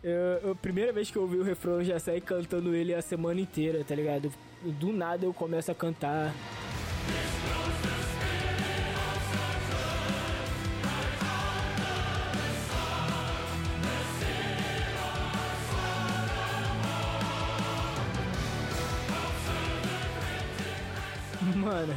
eu, 0.02 0.52
a 0.52 0.56
primeira 0.56 0.94
vez 0.94 1.12
que 1.12 1.18
eu 1.18 1.24
ouvi 1.24 1.38
o 1.38 1.44
refrão 1.44 1.74
eu 1.74 1.84
já 1.84 2.00
saí 2.00 2.22
cantando 2.22 2.74
ele 2.74 2.94
a 2.94 3.02
semana 3.02 3.42
inteira, 3.42 3.84
tá 3.84 3.94
ligado? 3.94 4.32
Do 4.64 4.94
nada 4.94 5.26
eu 5.26 5.34
começo 5.34 5.70
a 5.70 5.76
cantar. 5.76 6.34
Mano, 21.66 21.96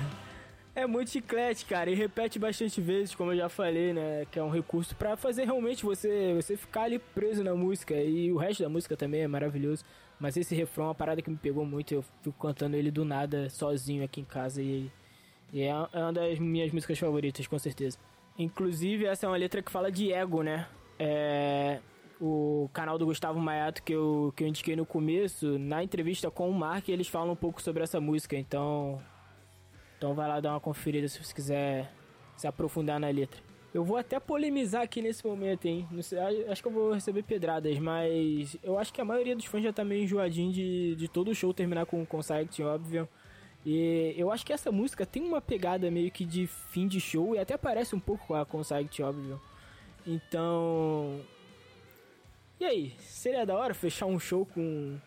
é 0.75 0.87
muito 0.87 1.11
chiclete, 1.11 1.67
cara, 1.67 1.91
e 1.91 1.95
repete 1.95 2.39
bastante 2.39 2.81
vezes, 2.81 3.15
como 3.15 3.33
eu 3.33 3.37
já 3.37 3.51
falei, 3.51 3.93
né? 3.93 4.25
Que 4.31 4.39
é 4.39 4.43
um 4.43 4.49
recurso 4.49 4.97
para 4.97 5.15
fazer 5.15 5.45
realmente 5.45 5.85
você, 5.85 6.33
você 6.35 6.57
ficar 6.57 6.85
ali 6.85 6.99
preso 6.99 7.45
na 7.45 7.55
música. 7.55 7.95
E 7.95 8.33
o 8.33 8.39
resto 8.39 8.63
da 8.63 8.69
música 8.71 8.97
também 8.97 9.21
é 9.21 9.29
maravilhoso. 9.29 9.85
Mas 10.19 10.39
esse 10.39 10.55
refrão 10.55 10.87
é 10.87 10.89
uma 10.89 10.95
parada 10.95 11.21
que 11.21 11.29
me 11.29 11.37
pegou 11.37 11.67
muito. 11.67 11.93
Eu 11.93 12.03
fico 12.23 12.39
cantando 12.41 12.77
ele 12.77 12.91
do 12.91 13.05
nada, 13.05 13.51
sozinho 13.51 14.03
aqui 14.03 14.23
em 14.23 14.25
casa. 14.25 14.63
E, 14.63 14.91
e 15.53 15.61
é, 15.61 15.69
é 15.69 15.99
uma 15.99 16.15
das 16.15 16.39
minhas 16.39 16.73
músicas 16.73 16.99
favoritas, 16.99 17.47
com 17.47 17.59
certeza. 17.59 17.99
Inclusive, 18.39 19.05
essa 19.05 19.27
é 19.27 19.29
uma 19.29 19.37
letra 19.37 19.61
que 19.61 19.71
fala 19.71 19.93
de 19.93 20.11
ego, 20.15 20.43
né? 20.43 20.67
É, 20.99 21.81
o 22.19 22.71
canal 22.73 22.97
do 22.97 23.05
Gustavo 23.05 23.39
Maiato 23.39 23.83
que 23.83 23.93
eu, 23.93 24.33
que 24.35 24.45
eu 24.45 24.49
indiquei 24.49 24.75
no 24.75 24.87
começo, 24.87 25.59
na 25.59 25.85
entrevista 25.85 26.31
com 26.31 26.49
o 26.49 26.55
Mark, 26.55 26.89
eles 26.89 27.07
falam 27.07 27.33
um 27.33 27.37
pouco 27.37 27.61
sobre 27.61 27.83
essa 27.83 28.01
música. 28.01 28.35
Então, 28.35 28.99
então 29.99 30.15
vai 30.15 30.29
lá 30.29 30.41
dar 30.41 30.53
uma 30.53 30.61
conferida 30.61 31.09
se 31.09 31.23
você 31.23 31.35
quiser 31.35 31.93
se 32.37 32.47
aprofundar 32.47 32.99
na 33.01 33.09
letra. 33.09 33.43
Eu 33.75 33.85
vou 33.85 33.99
até 33.99 34.19
polemizar 34.19 34.83
aqui 34.83 35.03
nesse 35.03 35.27
momento, 35.27 35.67
hein? 35.67 35.87
Sei, 36.01 36.19
acho 36.49 36.63
que 36.63 36.69
eu 36.69 36.73
vou 36.73 36.93
receber 36.95 37.23
pedradas, 37.23 37.79
mas 37.79 38.57
eu 38.63 38.79
acho 38.79 38.93
que 38.93 39.01
a 39.01 39.05
maioria 39.05 39.37
dos 39.37 39.45
fãs 39.45 39.63
já 39.63 39.73
tá 39.73 39.85
meio 39.85 40.05
enjoadinho 40.05 40.51
de, 40.51 40.95
de 40.95 41.09
todo 41.09 41.31
o 41.31 41.35
show 41.35 41.53
terminar 41.53 41.85
com 41.85 42.07
Consact, 42.07 42.63
óbvio. 42.63 43.07
E 43.67 44.15
eu 44.17 44.31
acho 44.31 44.47
que 44.47 44.53
essa 44.53 44.73
música 44.73 45.05
tem 45.05 45.23
uma 45.23 45.41
pegada 45.41 45.91
meio 45.91 46.11
que 46.11 46.25
de 46.25 46.47
fim 46.47 46.89
de 46.89 47.01
show 47.01 47.35
e 47.35 47.39
até 47.39 47.57
parece 47.59 47.95
um 47.95 48.01
pouco 48.01 48.29
com 48.29 48.35
a 48.35 48.47
Consact, 48.47 49.03
óbvio. 49.03 49.41
Então. 50.07 51.21
E 52.59 52.65
aí? 52.65 52.95
Seria 53.01 53.45
da 53.45 53.55
hora 53.55 53.75
fechar 53.75 54.07
um 54.07 54.19
show 54.19 54.47
com. 54.47 54.99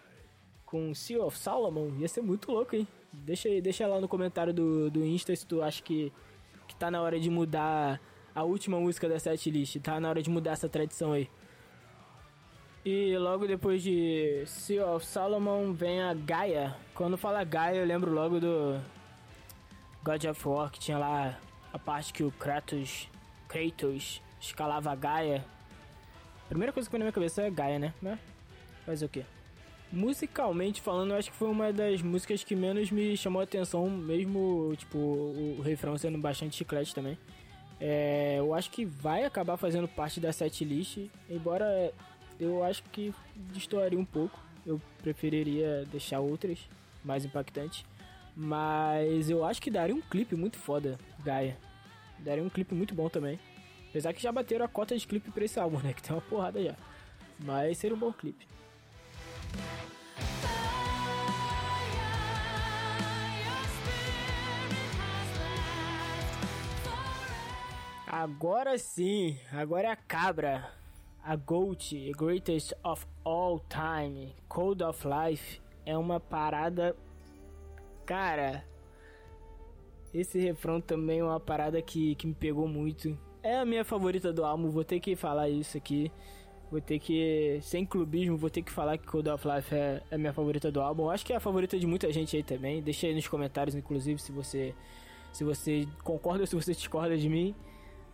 Com 0.71 0.95
Sea 0.95 1.21
of 1.21 1.37
Solomon? 1.37 1.91
Ia 1.99 2.07
ser 2.07 2.21
muito 2.21 2.49
louco, 2.49 2.77
hein? 2.77 2.87
Deixa, 3.11 3.49
deixa 3.61 3.85
lá 3.85 3.99
no 3.99 4.07
comentário 4.07 4.53
do, 4.53 4.89
do 4.89 5.05
Insta 5.05 5.35
se 5.35 5.45
tu 5.45 5.61
acha 5.61 5.83
que, 5.83 6.13
que 6.65 6.73
tá 6.75 6.89
na 6.89 7.01
hora 7.01 7.19
de 7.19 7.29
mudar 7.29 7.99
a 8.33 8.43
última 8.43 8.79
música 8.79 9.09
da 9.09 9.19
setlist. 9.19 9.75
Tá 9.81 9.99
na 9.99 10.07
hora 10.07 10.23
de 10.23 10.29
mudar 10.29 10.51
essa 10.51 10.69
tradição 10.69 11.11
aí. 11.11 11.29
E 12.85 13.17
logo 13.17 13.45
depois 13.45 13.83
de 13.83 14.43
Sea 14.47 14.87
of 14.87 15.05
Solomon 15.05 15.73
vem 15.73 16.01
a 16.01 16.13
Gaia. 16.13 16.73
Quando 16.95 17.17
fala 17.17 17.43
Gaia, 17.43 17.79
eu 17.79 17.85
lembro 17.85 18.09
logo 18.09 18.39
do 18.39 18.81
God 20.01 20.23
of 20.23 20.47
War, 20.47 20.71
que 20.71 20.79
tinha 20.79 20.97
lá 20.97 21.37
a 21.73 21.77
parte 21.77 22.13
que 22.13 22.23
o 22.23 22.31
Kratos, 22.31 23.09
Kratos 23.49 24.21
escalava 24.39 24.89
a 24.89 24.95
Gaia. 24.95 25.45
primeira 26.47 26.71
coisa 26.71 26.87
que 26.87 26.91
vem 26.93 26.99
na 26.99 27.05
minha 27.05 27.13
cabeça 27.13 27.41
é 27.41 27.51
Gaia, 27.51 27.77
né? 27.77 27.93
Mas 28.87 29.01
o 29.01 29.09
quê? 29.09 29.25
Musicalmente 29.91 30.81
falando, 30.81 31.11
eu 31.11 31.17
acho 31.17 31.31
que 31.31 31.37
foi 31.37 31.49
uma 31.49 31.71
das 31.71 32.01
músicas 32.01 32.43
que 32.43 32.55
menos 32.55 32.91
me 32.91 33.15
chamou 33.17 33.41
a 33.41 33.43
atenção, 33.43 33.89
mesmo 33.89 34.73
tipo 34.77 34.97
o 34.97 35.61
refrão 35.61 35.97
sendo 35.97 36.17
bastante 36.17 36.55
chiclete 36.55 36.95
também. 36.95 37.17
É, 37.79 38.35
eu 38.37 38.53
acho 38.53 38.69
que 38.69 38.85
vai 38.85 39.25
acabar 39.25 39.57
fazendo 39.57 39.87
parte 39.87 40.19
da 40.19 40.31
setlist, 40.31 41.09
embora 41.29 41.91
eu 42.39 42.63
acho 42.63 42.83
que 42.83 43.13
destoaria 43.35 43.99
um 43.99 44.05
pouco. 44.05 44.39
Eu 44.65 44.79
preferiria 45.01 45.85
deixar 45.91 46.19
outras 46.19 46.59
mais 47.03 47.25
impactantes. 47.25 47.83
Mas 48.35 49.29
eu 49.29 49.43
acho 49.43 49.61
que 49.61 49.69
daria 49.69 49.93
um 49.93 50.01
clipe 50.01 50.35
muito 50.35 50.57
foda, 50.57 50.97
Gaia. 51.23 51.57
Daria 52.19 52.43
um 52.43 52.49
clipe 52.49 52.73
muito 52.73 52.95
bom 52.95 53.09
também. 53.09 53.39
Apesar 53.89 54.13
que 54.13 54.21
já 54.21 54.31
bateram 54.31 54.63
a 54.63 54.69
cota 54.69 54.97
de 54.97 55.05
clipe 55.05 55.31
pra 55.31 55.43
esse 55.43 55.59
álbum, 55.59 55.79
né? 55.79 55.93
Que 55.93 56.01
tem 56.01 56.15
uma 56.15 56.21
porrada 56.21 56.63
já. 56.63 56.75
Mas 57.39 57.77
seria 57.77 57.95
um 57.95 57.99
bom 57.99 58.13
clipe. 58.13 58.47
Agora 68.21 68.77
sim, 68.77 69.39
agora 69.51 69.87
é 69.87 69.91
a 69.91 69.95
cabra. 69.95 70.69
A 71.23 71.35
GOAT, 71.35 72.11
Greatest 72.17 72.73
of 72.83 73.05
All 73.23 73.59
Time, 73.69 74.35
Code 74.47 74.83
of 74.83 75.07
Life, 75.07 75.61
é 75.85 75.97
uma 75.97 76.19
parada. 76.19 76.95
Cara, 78.05 78.63
esse 80.13 80.39
refrão 80.39 80.81
também 80.81 81.19
é 81.19 81.23
uma 81.23 81.39
parada 81.39 81.81
que, 81.81 82.15
que 82.15 82.27
me 82.27 82.33
pegou 82.33 82.67
muito. 82.67 83.17
É 83.41 83.57
a 83.57 83.65
minha 83.65 83.85
favorita 83.85 84.33
do 84.33 84.43
álbum, 84.43 84.69
vou 84.69 84.83
ter 84.83 84.99
que 84.99 85.15
falar 85.15 85.49
isso 85.49 85.77
aqui. 85.77 86.11
Vou 86.71 86.79
ter 86.79 86.99
que, 86.99 87.59
sem 87.61 87.85
clubismo, 87.85 88.37
vou 88.37 88.49
ter 88.49 88.61
que 88.61 88.71
falar 88.71 88.97
que 88.97 89.05
Code 89.05 89.27
of 89.27 89.45
Life 89.45 89.75
é, 89.75 90.01
é 90.09 90.17
minha 90.17 90.31
favorita 90.31 90.71
do 90.71 90.79
álbum. 90.79 91.09
Acho 91.09 91.25
que 91.25 91.33
é 91.33 91.35
a 91.35 91.39
favorita 91.41 91.77
de 91.77 91.85
muita 91.85 92.09
gente 92.13 92.37
aí 92.37 92.43
também. 92.43 92.81
Deixa 92.81 93.07
aí 93.07 93.13
nos 93.13 93.27
comentários, 93.27 93.75
inclusive, 93.75 94.21
se 94.21 94.31
você, 94.31 94.73
se 95.33 95.43
você 95.43 95.85
concorda 96.01 96.43
ou 96.43 96.47
se 96.47 96.55
você 96.55 96.73
discorda 96.73 97.17
de 97.17 97.27
mim. 97.27 97.53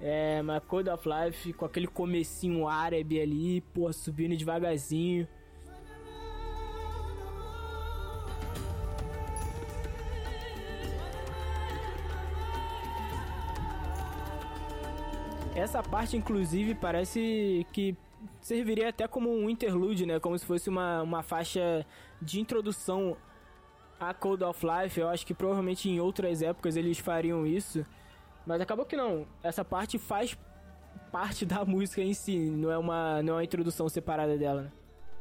É, 0.01 0.41
mas 0.41 0.63
Code 0.63 0.89
of 0.89 1.07
Life 1.07 1.53
com 1.53 1.65
aquele 1.65 1.85
comecinho 1.85 2.67
árabe 2.67 3.21
ali, 3.21 3.61
pô, 3.61 3.93
subindo 3.93 4.35
devagarzinho. 4.35 5.27
Essa 15.53 15.83
parte, 15.83 16.17
inclusive, 16.17 16.73
parece 16.73 17.65
que 17.71 17.95
serviria 18.47 18.89
até 18.89 19.07
como 19.07 19.29
um 19.29 19.49
interlude, 19.49 20.05
né? 20.05 20.19
Como 20.19 20.37
se 20.39 20.45
fosse 20.45 20.69
uma, 20.69 21.01
uma 21.01 21.21
faixa 21.21 21.85
de 22.21 22.39
introdução 22.39 23.17
a 23.99 24.13
Code 24.13 24.43
of 24.43 24.65
Life. 24.65 24.97
Eu 24.97 25.09
acho 25.09 25.25
que 25.25 25.33
provavelmente 25.33 25.89
em 25.89 25.99
outras 25.99 26.41
épocas 26.41 26.77
eles 26.77 26.97
fariam 26.97 27.45
isso. 27.45 27.85
Mas 28.45 28.61
acabou 28.61 28.85
que 28.85 28.95
não. 28.95 29.27
Essa 29.43 29.65
parte 29.65 29.99
faz 29.99 30.37
parte 31.11 31.45
da 31.45 31.63
música 31.65 32.01
em 32.01 32.13
si, 32.13 32.37
não 32.49 32.71
é 32.71 32.77
uma, 32.77 33.21
não 33.21 33.33
é 33.33 33.35
uma 33.37 33.43
introdução 33.43 33.89
separada 33.89 34.37
dela. 34.37 34.61
Né? 34.63 34.71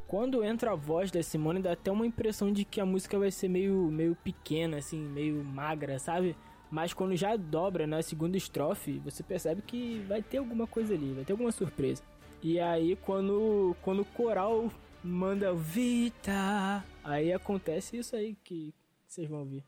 Quando 0.07 0.41
entra 0.41 0.71
a 0.71 0.75
voz 0.75 1.11
da 1.11 1.21
Simone, 1.21 1.61
dá 1.61 1.73
até 1.73 1.91
uma 1.91 2.07
impressão 2.07 2.49
de 2.49 2.63
que 2.63 2.79
a 2.79 2.85
música 2.85 3.19
vai 3.19 3.29
ser 3.29 3.49
meio, 3.49 3.91
meio 3.91 4.15
pequena, 4.15 4.77
assim, 4.77 4.99
meio 4.99 5.43
magra, 5.43 5.99
sabe? 5.99 6.33
Mas 6.71 6.93
quando 6.93 7.13
já 7.17 7.35
dobra 7.35 7.85
na 7.85 8.01
segunda 8.01 8.37
estrofe, 8.37 8.99
você 8.99 9.21
percebe 9.21 9.61
que 9.61 9.99
vai 10.07 10.21
ter 10.21 10.37
alguma 10.37 10.65
coisa 10.65 10.93
ali, 10.93 11.11
vai 11.11 11.25
ter 11.25 11.33
alguma 11.33 11.51
surpresa. 11.51 12.01
E 12.41 12.59
aí 12.59 12.95
quando, 12.97 13.75
quando 13.81 14.01
o 14.01 14.05
coral 14.05 14.71
manda 15.03 15.53
Vita, 15.53 16.83
aí 17.03 17.33
acontece 17.33 17.97
isso 17.97 18.15
aí 18.15 18.35
que 18.43 18.73
vocês 19.07 19.27
vão 19.27 19.39
ouvir. 19.39 19.63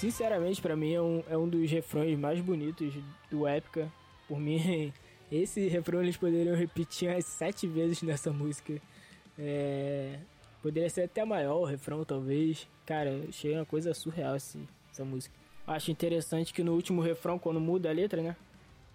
Sinceramente, 0.00 0.62
para 0.62 0.74
mim 0.74 0.94
é 0.94 1.02
um, 1.02 1.22
é 1.28 1.36
um 1.36 1.46
dos 1.46 1.70
refrões 1.70 2.18
mais 2.18 2.40
bonitos 2.40 2.94
do 3.30 3.46
Épica. 3.46 3.92
Por 4.26 4.40
mim, 4.40 4.90
esse 5.30 5.68
refrão 5.68 6.02
eles 6.02 6.16
poderiam 6.16 6.56
repetir 6.56 7.10
as 7.10 7.26
sete 7.26 7.66
vezes 7.66 8.00
nessa 8.00 8.32
música. 8.32 8.80
É... 9.38 10.18
Poderia 10.62 10.90
ser 10.90 11.02
até 11.02 11.24
maior 11.24 11.60
o 11.60 11.64
refrão, 11.64 12.04
talvez. 12.04 12.68
Cara, 12.84 13.24
achei 13.28 13.54
uma 13.54 13.64
coisa 13.64 13.94
surreal 13.94 14.34
assim, 14.34 14.66
essa 14.90 15.04
música. 15.04 15.34
Acho 15.66 15.90
interessante 15.90 16.52
que 16.52 16.62
no 16.62 16.74
último 16.74 17.00
refrão, 17.00 17.38
quando 17.38 17.60
muda 17.60 17.88
a 17.88 17.92
letra, 17.92 18.22
né? 18.22 18.36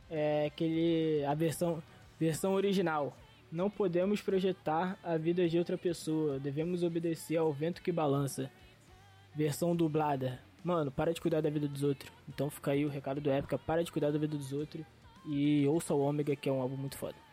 É 0.09 0.45
aquele. 0.45 1.23
a 1.25 1.33
versão, 1.33 1.81
versão 2.19 2.53
original. 2.53 3.15
Não 3.51 3.69
podemos 3.69 4.21
projetar 4.21 4.99
a 5.03 5.17
vida 5.17 5.47
de 5.47 5.57
outra 5.57 5.77
pessoa, 5.77 6.39
devemos 6.39 6.83
obedecer 6.83 7.37
ao 7.37 7.53
vento 7.53 7.81
que 7.81 7.91
balança. 7.91 8.51
Versão 9.33 9.75
dublada. 9.75 10.39
Mano, 10.63 10.91
para 10.91 11.13
de 11.13 11.21
cuidar 11.21 11.41
da 11.41 11.49
vida 11.49 11.67
dos 11.67 11.83
outros. 11.83 12.11
Então 12.27 12.49
fica 12.49 12.71
aí 12.71 12.85
o 12.85 12.89
recado 12.89 13.21
do 13.21 13.29
Época, 13.29 13.57
para 13.57 13.83
de 13.83 13.91
cuidar 13.91 14.11
da 14.11 14.17
vida 14.17 14.35
dos 14.35 14.51
outros 14.51 14.85
e 15.27 15.67
ouça 15.67 15.93
o 15.93 15.99
Ômega, 15.99 16.35
que 16.35 16.49
é 16.49 16.51
um 16.51 16.61
álbum 16.61 16.75
muito 16.75 16.97
foda. 16.97 17.24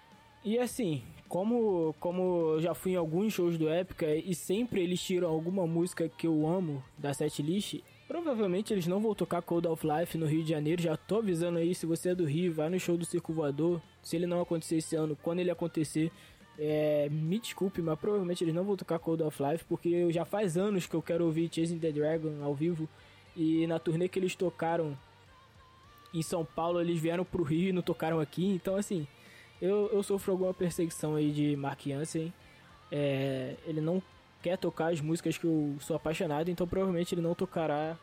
E 0.44 0.58
assim, 0.58 1.02
como, 1.28 1.94
como 2.00 2.54
eu 2.54 2.60
já 2.60 2.74
fui 2.74 2.92
em 2.92 2.96
alguns 2.96 3.32
shows 3.32 3.56
do 3.56 3.68
Épica 3.68 4.14
e 4.14 4.34
sempre 4.34 4.82
eles 4.82 5.00
tiram 5.00 5.28
alguma 5.28 5.66
música 5.66 6.08
que 6.08 6.26
eu 6.26 6.46
amo 6.46 6.82
da 6.98 7.14
setlist, 7.14 7.80
provavelmente 8.08 8.72
eles 8.72 8.86
não 8.86 9.00
vão 9.00 9.14
tocar 9.14 9.40
Cold 9.40 9.68
of 9.68 9.86
Life 9.86 10.18
no 10.18 10.26
Rio 10.26 10.42
de 10.42 10.50
Janeiro. 10.50 10.82
Já 10.82 10.96
tô 10.96 11.18
avisando 11.18 11.58
aí, 11.58 11.74
se 11.74 11.86
você 11.86 12.10
é 12.10 12.14
do 12.14 12.24
Rio, 12.24 12.52
vai 12.52 12.68
no 12.68 12.78
show 12.78 12.96
do 12.96 13.06
Circo 13.06 13.32
Voador. 13.32 13.80
Se 14.02 14.16
ele 14.16 14.26
não 14.26 14.40
acontecer 14.40 14.76
esse 14.76 14.96
ano, 14.96 15.16
quando 15.22 15.38
ele 15.38 15.50
acontecer, 15.50 16.10
é, 16.58 17.08
me 17.08 17.38
desculpe, 17.38 17.80
mas 17.80 17.98
provavelmente 17.98 18.42
eles 18.42 18.54
não 18.54 18.64
vão 18.64 18.76
tocar 18.76 18.98
Cold 18.98 19.22
of 19.22 19.42
Life, 19.42 19.64
porque 19.64 20.12
já 20.12 20.24
faz 20.24 20.56
anos 20.56 20.86
que 20.86 20.94
eu 20.94 21.00
quero 21.00 21.24
ouvir 21.24 21.48
Chasing 21.50 21.78
the 21.78 21.92
Dragon 21.92 22.42
ao 22.42 22.54
vivo. 22.54 22.88
E 23.36 23.66
na 23.68 23.78
turnê 23.78 24.08
que 24.08 24.18
eles 24.18 24.34
tocaram 24.34 24.98
em 26.12 26.20
São 26.20 26.44
Paulo, 26.44 26.80
eles 26.80 27.00
vieram 27.00 27.24
pro 27.24 27.42
Rio 27.42 27.68
e 27.68 27.72
não 27.72 27.80
tocaram 27.80 28.20
aqui. 28.20 28.44
Então, 28.44 28.76
assim, 28.76 29.06
eu, 29.62 29.88
eu 29.92 30.02
sofro 30.02 30.32
alguma 30.32 30.52
perseguição 30.52 31.14
aí 31.14 31.30
de 31.30 31.54
Mark 31.54 31.80
Jansen. 31.86 32.32
É, 32.90 33.54
ele 33.64 33.80
não 33.80 34.02
quer 34.42 34.58
tocar 34.58 34.92
as 34.92 35.00
músicas 35.00 35.38
que 35.38 35.44
eu 35.44 35.76
sou 35.78 35.94
apaixonado, 35.94 36.50
então 36.50 36.66
provavelmente 36.66 37.14
ele 37.14 37.22
não 37.22 37.32
tocará 37.32 37.96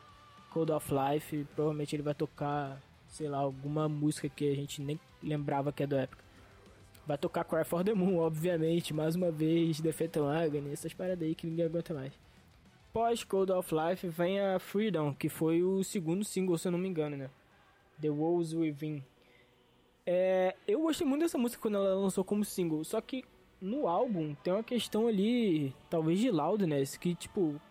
Code 0.51 0.71
of 0.71 0.89
Life. 0.89 1.45
Provavelmente 1.53 1.93
ele 1.93 2.01
vai 2.01 2.13
tocar, 2.13 2.81
sei 3.09 3.27
lá, 3.27 3.39
alguma 3.39 3.89
música 3.89 4.29
que 4.29 4.49
a 4.49 4.55
gente 4.55 4.81
nem 4.81 4.97
lembrava 5.21 5.73
que 5.73 5.83
é 5.83 5.87
do 5.87 5.97
época. 5.97 6.23
Vai 7.05 7.17
tocar 7.17 7.43
Cry 7.43 7.65
for 7.65 7.83
the 7.83 7.93
Moon, 7.93 8.19
obviamente, 8.19 8.93
mais 8.93 9.15
uma 9.15 9.29
vez, 9.29 9.81
Defeated 9.81 10.23
Agony, 10.23 10.71
essas 10.71 10.93
paradas 10.93 11.27
aí 11.27 11.35
que 11.35 11.45
ninguém 11.45 11.65
aguenta 11.65 11.93
mais. 11.93 12.13
Pós 12.93 13.25
Code 13.25 13.51
of 13.51 13.69
Life 13.75 14.07
vem 14.07 14.39
a 14.39 14.59
Freedom, 14.59 15.13
que 15.13 15.27
foi 15.27 15.61
o 15.61 15.83
segundo 15.83 16.23
single, 16.23 16.57
se 16.57 16.69
eu 16.69 16.71
não 16.71 16.79
me 16.79 16.87
engano, 16.87 17.17
né? 17.17 17.29
The 17.99 18.09
Walls 18.09 18.53
Within. 18.53 19.03
É, 20.11 20.55
eu 20.67 20.81
gostei 20.81 21.05
muito 21.05 21.21
dessa 21.21 21.37
música 21.37 21.61
quando 21.61 21.75
ela 21.75 21.93
lançou 21.93 22.23
como 22.23 22.43
single, 22.43 22.83
só 22.83 22.99
que 22.99 23.23
no 23.61 23.87
álbum 23.87 24.33
tem 24.43 24.51
uma 24.51 24.63
questão 24.63 25.07
ali, 25.07 25.71
talvez 25.87 26.17
de 26.17 26.31
loudness, 26.31 26.97
que 26.97 27.13
tipo, 27.13 27.61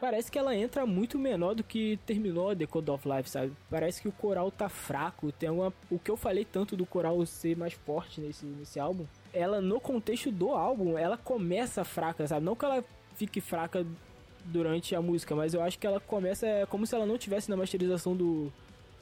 parece 0.00 0.32
que 0.32 0.36
ela 0.36 0.52
entra 0.56 0.84
muito 0.84 1.16
menor 1.16 1.54
do 1.54 1.62
que 1.62 1.96
terminou 2.04 2.56
The 2.56 2.66
Code 2.66 2.90
of 2.90 3.08
Life, 3.08 3.30
sabe? 3.30 3.52
Parece 3.70 4.02
que 4.02 4.08
o 4.08 4.12
coral 4.12 4.50
tá 4.50 4.68
fraco, 4.68 5.30
tem 5.30 5.48
uma, 5.48 5.72
o 5.88 5.96
que 5.96 6.10
eu 6.10 6.16
falei 6.16 6.44
tanto 6.44 6.76
do 6.76 6.84
coral 6.84 7.24
ser 7.24 7.56
mais 7.56 7.72
forte 7.72 8.20
nesse, 8.20 8.44
nesse 8.44 8.80
álbum, 8.80 9.06
ela 9.32 9.60
no 9.60 9.78
contexto 9.80 10.32
do 10.32 10.50
álbum, 10.50 10.98
ela 10.98 11.16
começa 11.16 11.84
fraca, 11.84 12.26
sabe? 12.26 12.44
Não 12.44 12.56
que 12.56 12.64
ela 12.64 12.84
fique 13.14 13.40
fraca 13.40 13.86
durante 14.44 14.92
a 14.96 15.00
música, 15.00 15.36
mas 15.36 15.54
eu 15.54 15.62
acho 15.62 15.78
que 15.78 15.86
ela 15.86 16.00
começa 16.00 16.48
é 16.48 16.66
como 16.66 16.84
se 16.84 16.96
ela 16.96 17.06
não 17.06 17.16
tivesse 17.16 17.48
na 17.48 17.56
masterização 17.56 18.16
do, 18.16 18.52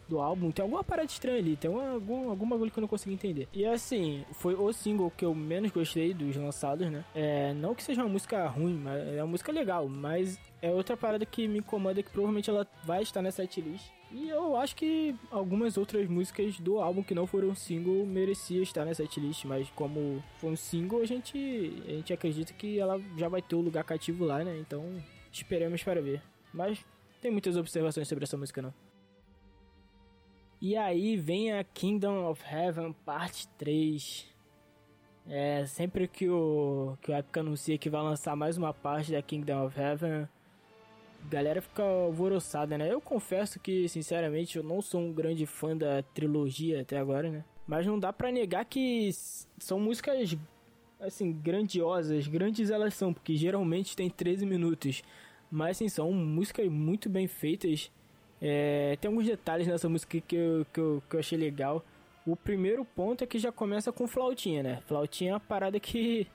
do 0.09 0.21
álbum. 0.21 0.51
Tem 0.51 0.63
alguma 0.63 0.85
parada 0.85 1.11
estranha 1.11 1.39
ali, 1.39 1.57
tem 1.57 1.71
uma, 1.71 1.91
algum, 1.91 2.31
algum 2.31 2.49
bagulho 2.49 2.71
que 2.71 2.79
eu 2.79 2.83
não 2.83 2.89
consegui 2.89 3.15
entender. 3.15 3.49
E 3.53 3.67
assim, 3.67 4.25
foi 4.33 4.55
o 4.55 4.73
single 4.73 5.13
que 5.17 5.25
eu 5.25 5.35
menos 5.35 5.71
gostei 5.71 6.15
dos 6.15 6.37
lançados, 6.37 6.91
né? 6.91 7.05
É, 7.15 7.53
não 7.55 7.75
que 7.75 7.83
seja 7.83 8.03
uma 8.03 8.09
música 8.09 8.47
ruim, 8.47 8.75
mas 8.75 9.09
é 9.09 9.23
uma 9.23 9.31
música 9.31 9.53
legal, 9.53 9.89
mas 9.89 10.39
é 10.63 10.71
outra 10.71 10.97
parada 10.97 11.25
que 11.25 11.47
me 11.47 11.59
incomoda 11.59 12.03
que 12.03 12.11
provavelmente 12.11 12.51
ela 12.51 12.67
vai 12.85 13.03
estar 13.03 13.23
nessa 13.23 13.43
setlist. 13.43 13.91
E 14.11 14.31
eu 14.31 14.57
acho 14.57 14.75
que 14.75 15.15
algumas 15.31 15.77
outras 15.77 16.09
músicas 16.09 16.59
do 16.59 16.81
álbum 16.81 17.03
que 17.03 17.15
não 17.15 17.27
foram 17.27 17.55
single 17.55 18.07
merecia 18.07 18.63
estar 18.63 18.85
nessa 18.87 19.03
setlist, 19.03 19.45
mas 19.45 19.69
como 19.77 20.25
foi 20.39 20.51
um 20.51 20.57
single, 20.57 21.03
a 21.03 21.07
gente, 21.07 21.83
a 21.87 21.91
gente 21.91 22.13
acredita 22.13 22.53
que 22.55 22.79
ela 22.79 22.99
já 23.19 23.29
vai 23.29 23.43
ter 23.43 23.55
o 23.55 23.61
lugar 23.61 23.85
cativo 23.85 24.25
lá, 24.25 24.43
né? 24.43 24.59
Então 24.59 24.83
Esperemos 25.33 25.83
para 25.83 26.01
ver. 26.01 26.23
Mas 26.53 26.85
tem 27.21 27.31
muitas 27.31 27.57
observações 27.57 28.09
sobre 28.09 28.25
essa 28.25 28.37
música 28.37 28.63
não. 28.63 28.73
E 30.61 30.77
aí 30.77 31.17
vem 31.17 31.53
a 31.53 31.63
Kingdom 31.63 32.29
of 32.29 32.43
Heaven 32.45 32.93
parte 33.05 33.47
3. 33.57 34.27
É, 35.29 35.65
sempre 35.67 36.09
que 36.09 36.29
o 36.29 36.97
que 37.01 37.13
o 37.13 37.17
Epic 37.17 37.37
anuncia 37.37 37.79
que 37.79 37.89
vai 37.89 38.03
lançar 38.03 38.35
mais 38.35 38.57
uma 38.59 38.75
parte 38.75 39.13
da 39.13 39.23
Kingdom 39.23 39.67
of 39.67 39.79
Heaven, 39.79 40.27
galera 41.31 41.63
fica 41.63 41.83
alvoroçada, 41.83 42.77
né? 42.77 42.93
Eu 42.93 43.01
confesso 43.01 43.61
que, 43.61 43.89
sinceramente, 43.89 44.57
eu 44.57 44.65
não 44.65 44.83
sou 44.83 45.01
um 45.01 45.13
grande 45.13 45.47
fã 45.47 45.77
da 45.77 46.03
trilogia 46.03 46.81
até 46.81 46.99
agora, 46.99 47.31
né? 47.31 47.45
Mas 47.67 47.87
não 47.87 47.99
dá 47.99 48.13
para 48.13 48.33
negar 48.33 48.65
que 48.65 49.11
são 49.59 49.79
músicas 49.79 50.37
assim 50.99 51.33
grandiosas, 51.33 52.27
grandes 52.27 52.71
elas 52.71 52.95
são, 52.95 53.15
porque 53.15 53.37
geralmente 53.37 53.95
tem 53.95 54.11
13 54.11 54.45
minutos. 54.45 55.03
Mas 55.51 55.77
assim, 55.77 55.89
são 55.89 56.13
músicas 56.13 56.69
muito 56.69 57.09
bem 57.09 57.29
feitas. 57.29 57.93
É, 58.41 58.97
tem 59.01 59.09
alguns 59.09 59.27
detalhes 59.27 59.67
nessa 59.67 59.89
música 59.89 60.21
que 60.21 60.37
eu, 60.37 60.67
que, 60.73 60.81
eu, 60.81 61.03
que 61.09 61.17
eu 61.17 61.21
achei 61.21 61.39
legal. 61.39 61.85
O 62.27 62.37
primeiro 62.37 62.85
ponto 62.85 63.25
é 63.25 63.27
que 63.27 63.39
já 63.39 63.51
começa 63.51 63.91
com 63.91 64.07
flautinha, 64.07 64.63
né? 64.63 64.83
Flautinha 64.87 65.31
é 65.31 65.35
uma 65.35 65.41
parada 65.41 65.79
que. 65.81 66.27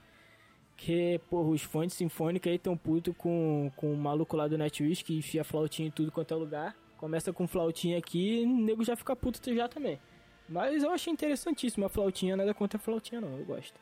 Que, 0.76 1.20
porra, 1.30 1.50
os 1.50 1.62
fãs 1.62 1.86
de 1.86 1.94
sinfônica 1.94 2.50
aí 2.50 2.58
tão 2.58 2.76
puto 2.76 3.14
com, 3.14 3.70
com 3.76 3.92
o 3.92 3.96
maluco 3.96 4.36
lá 4.36 4.48
do 4.48 4.58
Nightwish 4.58 5.04
que 5.04 5.16
enfia 5.16 5.44
flautinha 5.44 5.86
em 5.86 5.90
tudo 5.90 6.10
quanto 6.10 6.34
é 6.34 6.36
lugar. 6.36 6.76
Começa 6.96 7.32
com 7.32 7.46
flautinha 7.46 7.96
aqui 7.96 8.40
e 8.40 8.44
o 8.44 8.48
nego 8.48 8.82
já 8.82 8.96
fica 8.96 9.14
puto 9.14 9.38
já 9.54 9.68
também. 9.68 10.00
Mas 10.48 10.82
eu 10.82 10.90
achei 10.90 11.12
interessantíssimo 11.12 11.86
a 11.86 11.88
flautinha, 11.88 12.36
nada 12.36 12.52
contra 12.52 12.76
a 12.76 12.80
flautinha 12.80 13.20
não, 13.20 13.38
eu 13.38 13.44
gosto. 13.44 13.78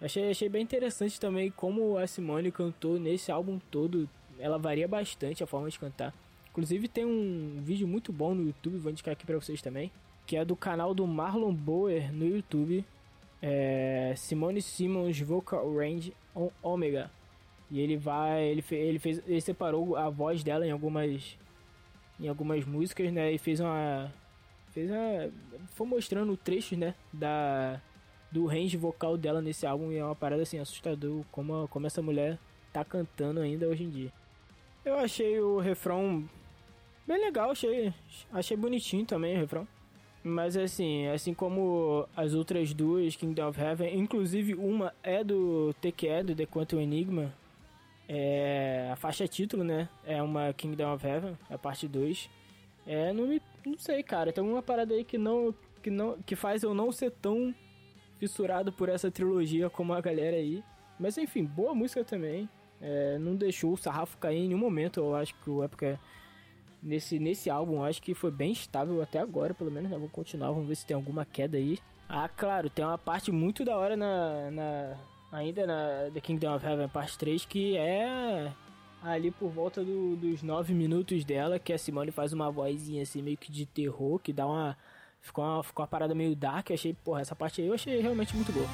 Achei, 0.00 0.30
achei 0.30 0.48
bem 0.48 0.62
interessante 0.62 1.18
também 1.18 1.50
como 1.50 1.98
a 1.98 2.06
Simone 2.06 2.52
cantou 2.52 3.00
nesse 3.00 3.32
álbum 3.32 3.58
todo. 3.70 4.08
Ela 4.38 4.58
varia 4.58 4.86
bastante 4.86 5.42
a 5.42 5.46
forma 5.46 5.68
de 5.68 5.78
cantar. 5.78 6.14
Inclusive 6.52 6.86
tem 6.86 7.04
um 7.04 7.62
vídeo 7.62 7.88
muito 7.88 8.12
bom 8.12 8.34
no 8.34 8.44
YouTube, 8.44 8.76
vou 8.76 8.92
indicar 8.92 9.12
aqui 9.12 9.24
pra 9.24 9.36
vocês 9.36 9.62
também. 9.62 9.90
Que 10.26 10.36
é 10.36 10.44
do 10.44 10.54
canal 10.54 10.94
do 10.94 11.06
Marlon 11.06 11.52
Boer 11.52 12.12
no 12.12 12.26
YouTube. 12.26 12.84
É 13.40 14.12
Simone 14.16 14.60
Simmons 14.60 15.18
Vocal 15.20 15.74
Range 15.74 16.14
Omega. 16.62 17.10
E 17.70 17.80
ele 17.80 17.96
vai. 17.96 18.44
Ele, 18.44 18.60
fe, 18.60 18.76
ele 18.76 18.98
fez. 18.98 19.22
Ele 19.26 19.40
separou 19.40 19.96
a 19.96 20.10
voz 20.10 20.44
dela 20.44 20.66
em 20.66 20.70
algumas. 20.70 21.38
Em 22.20 22.28
algumas 22.28 22.64
músicas, 22.66 23.10
né? 23.10 23.32
E 23.32 23.38
fez 23.38 23.58
uma. 23.58 24.12
Fez 24.72 24.90
uma. 24.90 25.32
Foi 25.68 25.86
mostrando 25.86 26.36
trechos, 26.36 26.78
né? 26.78 26.94
Da 27.12 27.80
do 28.30 28.46
range 28.46 28.78
vocal 28.78 29.18
dela 29.18 29.42
nesse 29.42 29.66
álbum 29.66 29.92
e 29.92 29.98
é 29.98 30.04
uma 30.04 30.16
parada 30.16 30.42
assim 30.42 30.58
assustador 30.58 31.22
como, 31.30 31.68
como 31.68 31.86
essa 31.86 32.00
mulher 32.00 32.38
tá 32.72 32.82
cantando 32.82 33.40
ainda 33.40 33.68
hoje 33.68 33.84
em 33.84 33.90
dia. 33.90 34.12
Eu 34.82 34.98
achei 34.98 35.38
o 35.38 35.58
refrão 35.58 36.26
bem 37.06 37.18
legal, 37.18 37.50
achei, 37.50 37.92
achei 38.32 38.56
bonitinho 38.56 39.04
também 39.06 39.36
o 39.36 39.40
refrão. 39.40 39.66
Mas 40.24 40.56
assim, 40.56 41.08
assim 41.08 41.34
como 41.34 42.06
as 42.16 42.32
outras 42.32 42.72
duas, 42.72 43.16
Kingdom 43.16 43.48
of 43.48 43.60
Heaven, 43.60 43.98
inclusive 43.98 44.54
uma 44.54 44.94
é 45.02 45.24
do 45.24 45.74
TQE, 45.80 46.22
do 46.24 46.34
The 46.36 46.46
Quantum 46.46 46.80
Enigma, 46.80 47.32
é 48.08 48.90
a 48.92 48.96
faixa 48.96 49.26
título, 49.26 49.64
né? 49.64 49.88
É 50.04 50.22
uma 50.22 50.52
Kingdom 50.52 50.94
of 50.94 51.04
Heaven, 51.04 51.36
a 51.50 51.58
parte 51.58 51.88
2. 51.88 52.30
É, 52.86 53.12
não 53.12 53.26
me, 53.26 53.42
não 53.66 53.76
sei, 53.78 54.02
cara, 54.02 54.32
tem 54.32 54.44
uma 54.44 54.62
parada 54.62 54.94
aí 54.94 55.04
que 55.04 55.18
não 55.18 55.54
que 55.82 55.90
não 55.90 56.16
que 56.24 56.36
faz 56.36 56.62
eu 56.62 56.72
não 56.72 56.92
ser 56.92 57.10
tão 57.10 57.52
fissurado 58.18 58.72
por 58.72 58.88
essa 58.88 59.10
trilogia 59.10 59.68
como 59.68 59.92
a 59.92 60.00
galera 60.00 60.36
aí. 60.36 60.62
Mas 61.00 61.18
enfim, 61.18 61.44
boa 61.44 61.74
música 61.74 62.04
também. 62.04 62.48
É, 62.80 63.18
não 63.18 63.34
deixou 63.34 63.72
o 63.72 63.76
sarrafo 63.76 64.18
cair 64.18 64.38
em 64.38 64.48
nenhum 64.48 64.58
momento. 64.58 65.00
Eu 65.00 65.16
acho 65.16 65.34
que 65.36 65.50
o 65.50 65.64
época 65.64 65.98
nesse, 66.82 67.18
nesse 67.18 67.48
álbum, 67.48 67.84
acho 67.84 68.02
que 68.02 68.14
foi 68.14 68.30
bem 68.30 68.52
estável 68.52 69.00
até 69.02 69.18
agora, 69.18 69.54
pelo 69.54 69.70
menos. 69.70 69.90
Né? 69.90 69.96
Vamos 69.96 70.12
continuar, 70.12 70.50
vamos 70.50 70.68
ver 70.68 70.76
se 70.76 70.86
tem 70.86 70.94
alguma 70.94 71.24
queda 71.24 71.56
aí. 71.56 71.78
Ah, 72.08 72.28
claro, 72.28 72.68
tem 72.68 72.84
uma 72.84 72.98
parte 72.98 73.30
muito 73.32 73.64
da 73.64 73.76
hora 73.76 73.96
na, 73.96 74.50
na 74.50 74.96
ainda 75.30 75.66
na 75.66 76.10
The 76.12 76.20
Kingdom 76.20 76.54
of 76.54 76.66
Heaven 76.66 76.88
parte 76.88 77.16
3 77.16 77.46
que 77.46 77.74
é 77.74 78.52
ali 79.02 79.30
por 79.30 79.48
volta 79.48 79.82
do, 79.82 80.14
dos 80.16 80.42
9 80.42 80.74
minutos 80.74 81.24
dela, 81.24 81.58
que 81.58 81.72
a 81.72 81.78
Simone 81.78 82.10
faz 82.10 82.34
uma 82.34 82.50
vozinha 82.50 83.02
assim 83.02 83.22
meio 83.22 83.38
que 83.38 83.50
de 83.50 83.64
terror, 83.64 84.18
que 84.18 84.32
dá 84.32 84.46
uma 84.46 84.76
Ficou 85.22 85.44
uma, 85.44 85.62
ficou 85.62 85.82
uma 85.84 85.88
parada 85.88 86.14
meio 86.14 86.34
dark. 86.34 86.72
Achei, 86.72 86.92
porra, 86.92 87.20
essa 87.20 87.34
parte 87.34 87.62
aí 87.62 87.68
eu 87.68 87.74
achei 87.74 88.00
realmente 88.00 88.34
muito 88.34 88.52
boa. 88.52 88.66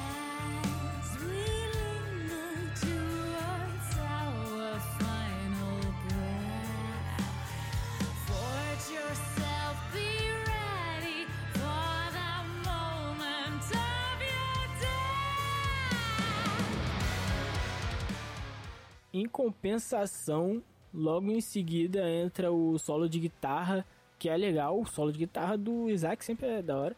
Compensação, 19.49 20.63
logo 20.93 21.31
em 21.31 21.41
seguida 21.41 22.09
entra 22.09 22.53
o 22.53 22.79
solo 22.79 23.09
de 23.09 23.19
guitarra 23.19 23.85
que 24.19 24.29
é 24.29 24.37
legal, 24.37 24.81
o 24.81 24.87
solo 24.87 25.13
de 25.13 25.19
guitarra 25.19 25.57
do 25.57 25.89
Isaac 25.89 26.25
sempre 26.25 26.47
é 26.49 26.63
da 26.63 26.77
hora. 26.77 26.97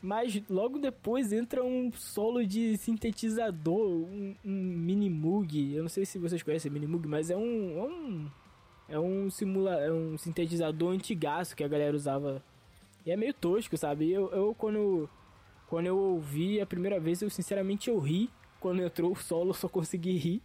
Mas 0.00 0.40
logo 0.48 0.78
depois 0.78 1.32
entra 1.32 1.64
um 1.64 1.90
solo 1.92 2.46
de 2.46 2.76
sintetizador, 2.76 3.88
um, 3.88 4.36
um 4.44 4.52
mini 4.52 5.10
Moog. 5.10 5.74
Eu 5.74 5.82
não 5.82 5.88
sei 5.88 6.04
se 6.04 6.18
vocês 6.18 6.42
conhecem 6.42 6.70
mini 6.70 6.86
Moog, 6.86 7.08
mas 7.08 7.30
é 7.30 7.36
um, 7.36 7.78
é 7.78 7.82
um 7.82 8.30
é 8.86 8.98
um 8.98 9.30
simula, 9.30 9.80
é 9.80 9.90
um 9.90 10.16
sintetizador 10.18 10.92
antigaço 10.92 11.56
que 11.56 11.64
a 11.64 11.68
galera 11.68 11.96
usava. 11.96 12.42
E 13.04 13.10
é 13.10 13.16
meio 13.16 13.32
tosco, 13.32 13.76
sabe? 13.76 14.10
Eu, 14.12 14.30
eu 14.30 14.54
quando 14.54 15.08
quando 15.68 15.86
eu 15.86 15.98
ouvi 15.98 16.60
a 16.60 16.66
primeira 16.66 17.00
vez, 17.00 17.22
eu 17.22 17.30
sinceramente 17.30 17.88
eu 17.88 17.98
ri. 17.98 18.30
Quando 18.60 18.82
entrou 18.82 19.12
o 19.12 19.16
solo, 19.16 19.50
eu 19.50 19.54
só 19.54 19.68
consegui 19.68 20.16
rir. 20.16 20.42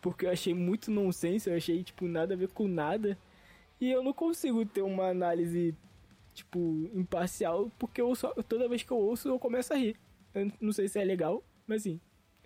Porque 0.00 0.26
eu 0.26 0.30
achei 0.30 0.54
muito 0.54 0.90
nonsense, 0.90 1.48
eu 1.48 1.56
achei 1.56 1.82
tipo 1.82 2.06
nada 2.06 2.34
a 2.34 2.36
ver 2.36 2.48
com 2.48 2.68
nada. 2.68 3.18
E 3.80 3.90
eu 3.90 4.02
não 4.02 4.12
consigo 4.12 4.64
ter 4.66 4.82
uma 4.82 5.08
análise, 5.08 5.74
tipo, 6.34 6.90
imparcial, 6.94 7.70
porque 7.78 8.00
eu 8.00 8.14
só, 8.14 8.32
toda 8.48 8.68
vez 8.68 8.82
que 8.82 8.90
eu 8.90 8.96
ouço 8.96 9.28
eu 9.28 9.38
começo 9.38 9.72
a 9.72 9.76
rir. 9.76 9.96
Eu 10.34 10.50
não 10.60 10.72
sei 10.72 10.88
se 10.88 10.98
é 10.98 11.04
legal, 11.04 11.42
mas 11.66 11.82
sim. 11.82 12.00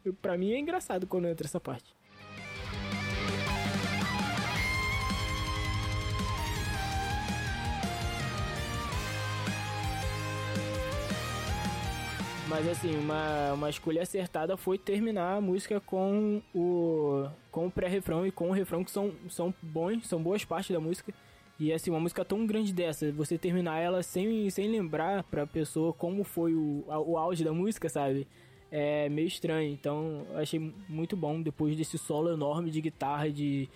Eu, 0.05 0.13
pra 0.15 0.37
mim 0.37 0.53
é 0.53 0.59
engraçado 0.59 1.07
quando 1.07 1.29
entra 1.29 1.47
essa 1.47 1.61
parte. 1.61 1.95
Mas 12.53 12.69
assim, 12.69 12.95
uma, 12.99 13.55
uma 13.55 13.71
escolha 13.71 14.03
acertada 14.03 14.59
foi 14.59 14.77
terminar 14.77 15.39
a 15.39 15.41
música 15.41 15.81
com 15.81 16.43
o 16.55 17.27
com 17.51 17.67
o 17.67 17.71
pré-refrão 17.71 18.27
e 18.27 18.31
com 18.31 18.51
o 18.51 18.53
refrão 18.53 18.85
que 18.85 18.91
são, 18.91 19.11
são 19.31 19.55
bons, 19.63 20.07
são 20.07 20.23
boas 20.23 20.45
partes 20.45 20.71
da 20.71 20.79
música. 20.79 21.15
E 21.59 21.73
assim, 21.73 21.89
uma 21.89 21.99
música 21.99 22.23
tão 22.27 22.47
grande 22.47 22.71
dessa, 22.71 23.11
você 23.11 23.39
terminar 23.39 23.79
ela 23.79 24.03
sem, 24.03 24.51
sem 24.51 24.69
lembrar 24.69 25.23
pra 25.25 25.47
pessoa 25.47 25.95
como 25.95 26.25
foi 26.25 26.53
o, 26.53 26.85
o 26.87 27.17
auge 27.17 27.43
da 27.43 27.55
música, 27.55 27.89
sabe? 27.89 28.29
É 28.71 29.09
meio 29.09 29.29
estranho. 29.29 29.73
Então, 29.73 30.27
achei 30.35 30.75
muito 30.87 31.17
bom 31.17 31.41
depois 31.41 31.75
desse 31.75 31.97
solo 31.97 32.31
enorme 32.31 32.71
de 32.71 32.83
guitarra, 32.83 33.31
de, 33.31 33.67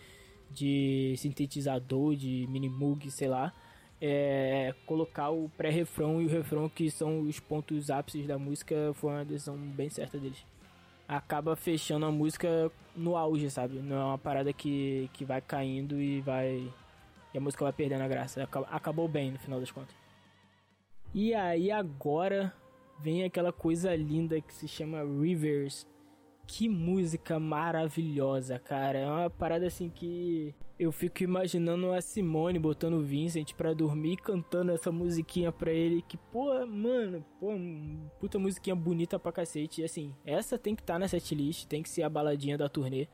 de 0.51 1.15
sintetizador, 1.17 2.15
de 2.15 2.47
mini 2.51 2.69
moog, 2.69 3.11
sei 3.11 3.29
lá 3.29 3.55
é, 4.01 4.75
colocar 4.85 5.31
o 5.31 5.49
pré-refrão 5.57 6.21
e 6.21 6.27
o 6.27 6.29
refrão, 6.29 6.69
que 6.69 6.91
são 6.91 7.21
os 7.21 7.41
pontos 7.41 7.91
ápices 7.91 8.27
da 8.27 8.39
música, 8.39 8.93
foi 8.95 9.11
uma 9.11 9.25
decisão 9.25 9.57
bem 9.57 9.89
certa 9.89 10.19
deles. 10.19 10.45
Acaba 11.09 11.55
fechando 11.55 12.05
a 12.05 12.11
música 12.11 12.71
no 12.95 13.17
auge, 13.17 13.49
sabe? 13.51 13.79
Não 13.79 13.97
é 13.97 14.05
uma 14.05 14.19
parada 14.19 14.53
que, 14.53 15.09
que 15.13 15.25
vai 15.25 15.41
caindo 15.41 16.01
e 16.01 16.21
vai. 16.21 16.73
E 17.33 17.39
a 17.39 17.41
música 17.41 17.65
vai 17.65 17.73
perdendo 17.73 18.03
a 18.03 18.09
graça. 18.09 18.49
Acabou 18.71 19.07
bem 19.07 19.31
no 19.31 19.39
final 19.39 19.61
das 19.61 19.71
contas. 19.71 19.95
E 21.15 21.33
aí 21.33 21.71
agora 21.71 22.53
vem 22.99 23.25
aquela 23.25 23.53
coisa 23.53 23.95
linda 23.95 24.41
que 24.41 24.53
se 24.53 24.67
chama 24.67 25.05
Rivers. 25.05 25.87
Que 26.47 26.69
música 26.69 27.41
maravilhosa, 27.41 28.59
cara. 28.59 28.99
É 28.99 29.07
uma 29.07 29.29
parada 29.29 29.67
assim 29.67 29.91
que 29.91 30.55
eu 30.79 30.93
fico 30.93 31.25
imaginando 31.25 31.93
a 31.93 32.01
Simone 32.01 32.59
botando 32.59 32.95
o 32.95 33.03
Vincent 33.03 33.55
pra 33.55 33.73
dormir 33.73 34.13
e 34.13 34.17
cantando 34.17 34.71
essa 34.73 34.93
musiquinha 34.93 35.51
pra 35.51 35.73
ele. 35.73 36.03
Que, 36.03 36.17
pô, 36.17 36.65
mano, 36.67 37.25
pô, 37.41 37.49
puta 38.21 38.39
musiquinha 38.39 38.77
bonita 38.77 39.19
pra 39.19 39.33
cacete. 39.33 39.81
E 39.81 39.85
assim, 39.85 40.15
essa 40.25 40.57
tem 40.57 40.75
que 40.75 40.83
estar 40.83 40.95
tá 40.95 40.99
na 41.01 41.09
setlist, 41.09 41.67
tem 41.67 41.83
que 41.83 41.89
ser 41.89 42.03
a 42.03 42.09
baladinha 42.09 42.57
da 42.57 42.69
turnê. 42.69 43.09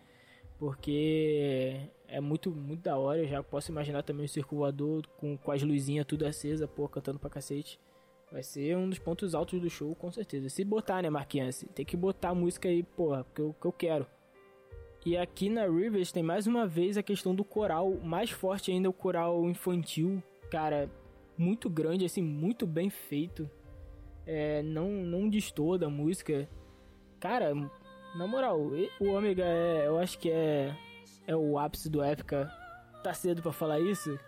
Porque 0.58 1.88
é 2.06 2.20
muito, 2.20 2.50
muito 2.50 2.82
da 2.82 2.98
hora. 2.98 3.20
Eu 3.20 3.28
já 3.28 3.42
posso 3.42 3.70
imaginar 3.72 4.02
também 4.02 4.26
o 4.26 4.28
circulador 4.28 5.06
com, 5.16 5.36
com 5.36 5.50
as 5.50 5.62
luzinhas 5.62 6.06
tudo 6.06 6.26
acesa, 6.26 6.68
pô, 6.68 6.88
cantando 6.88 7.18
pra 7.18 7.30
cacete. 7.30 7.80
Vai 8.32 8.42
ser 8.42 8.74
um 8.78 8.88
dos 8.88 8.98
pontos 8.98 9.34
altos 9.34 9.60
do 9.60 9.68
show, 9.68 9.94
com 9.94 10.10
certeza. 10.10 10.48
Se 10.48 10.64
botar, 10.64 11.02
né, 11.02 11.10
Marquinhos? 11.10 11.66
Tem 11.74 11.84
que 11.84 11.98
botar 11.98 12.30
a 12.30 12.34
música 12.34 12.66
aí, 12.66 12.82
porra, 12.82 13.24
porque 13.24 13.42
eu, 13.42 13.54
que 13.60 13.66
eu 13.66 13.72
quero. 13.72 14.06
E 15.04 15.18
aqui 15.18 15.50
na 15.50 15.66
Rivers 15.66 16.10
tem 16.10 16.22
mais 16.22 16.46
uma 16.46 16.66
vez 16.66 16.96
a 16.96 17.02
questão 17.02 17.34
do 17.34 17.44
coral, 17.44 17.92
mais 18.02 18.30
forte 18.30 18.70
ainda 18.70 18.88
o 18.88 18.92
coral 18.92 19.44
infantil, 19.50 20.22
cara, 20.50 20.88
muito 21.36 21.68
grande, 21.68 22.06
assim, 22.06 22.22
muito 22.22 22.66
bem 22.66 22.88
feito. 22.88 23.50
É, 24.24 24.62
não, 24.62 24.88
não 24.88 25.28
destoa 25.28 25.76
da 25.76 25.90
música. 25.90 26.48
Cara, 27.20 27.52
na 28.14 28.26
moral, 28.26 28.60
o 28.98 29.08
Ômega 29.08 29.44
é, 29.44 29.86
eu 29.86 29.98
acho 29.98 30.18
que 30.18 30.30
é, 30.30 30.74
é 31.26 31.36
o 31.36 31.58
ápice 31.58 31.90
do 31.90 32.00
época. 32.02 32.50
Tá 33.02 33.12
cedo 33.12 33.42
para 33.42 33.52
falar 33.52 33.80
isso? 33.80 34.18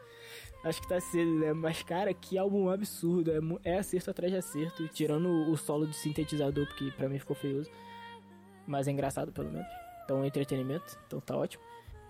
Acho 0.64 0.80
que 0.80 0.88
tá 0.88 0.98
cedo, 0.98 1.30
né? 1.38 1.52
Mas, 1.52 1.82
cara, 1.82 2.14
que 2.14 2.38
álbum 2.38 2.70
absurdo. 2.70 3.30
É, 3.30 3.72
é 3.72 3.78
acerto 3.78 4.10
atrás 4.10 4.32
de 4.32 4.38
acerto. 4.38 4.88
Tirando 4.88 5.28
o 5.50 5.56
solo 5.56 5.86
de 5.86 5.94
sintetizador, 5.94 6.66
porque 6.66 6.90
pra 6.92 7.08
mim 7.08 7.18
ficou 7.18 7.36
feioso. 7.36 7.70
Mas 8.66 8.88
é 8.88 8.90
engraçado, 8.90 9.30
pelo 9.30 9.50
menos. 9.52 9.68
Então 10.04 10.22
é 10.22 10.26
entretenimento, 10.26 10.98
então 11.06 11.20
tá 11.20 11.36
ótimo. 11.36 11.62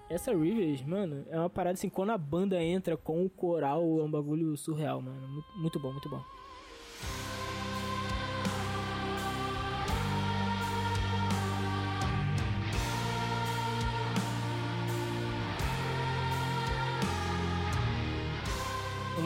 Essa 0.08 0.32
Rivers, 0.32 0.82
mano, 0.82 1.24
é 1.30 1.38
uma 1.38 1.48
parada 1.48 1.74
assim, 1.74 1.88
quando 1.88 2.10
a 2.10 2.18
banda 2.18 2.62
entra 2.62 2.96
com 2.96 3.24
o 3.24 3.30
coral, 3.30 3.82
é 4.00 4.02
um 4.02 4.10
bagulho 4.10 4.56
surreal, 4.56 5.00
mano. 5.00 5.26
Muito, 5.28 5.58
muito 5.58 5.80
bom, 5.80 5.92
muito 5.92 6.08
bom. 6.08 6.22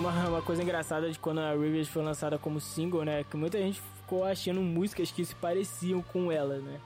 Uma, 0.09 0.29
uma 0.29 0.43
coisa 0.43 0.63
engraçada 0.63 1.11
de 1.11 1.19
quando 1.19 1.41
a 1.41 1.53
Rivers 1.53 1.87
foi 1.87 2.03
lançada 2.03 2.39
como 2.39 2.59
single, 2.59 3.05
né? 3.05 3.25
Que 3.25 3.37
muita 3.37 3.59
gente 3.59 3.79
ficou 3.79 4.25
achando 4.25 4.59
músicas 4.63 5.11
que 5.11 5.23
se 5.23 5.35
pareciam 5.35 6.01
com 6.01 6.33
ela, 6.33 6.57
né? 6.57 6.81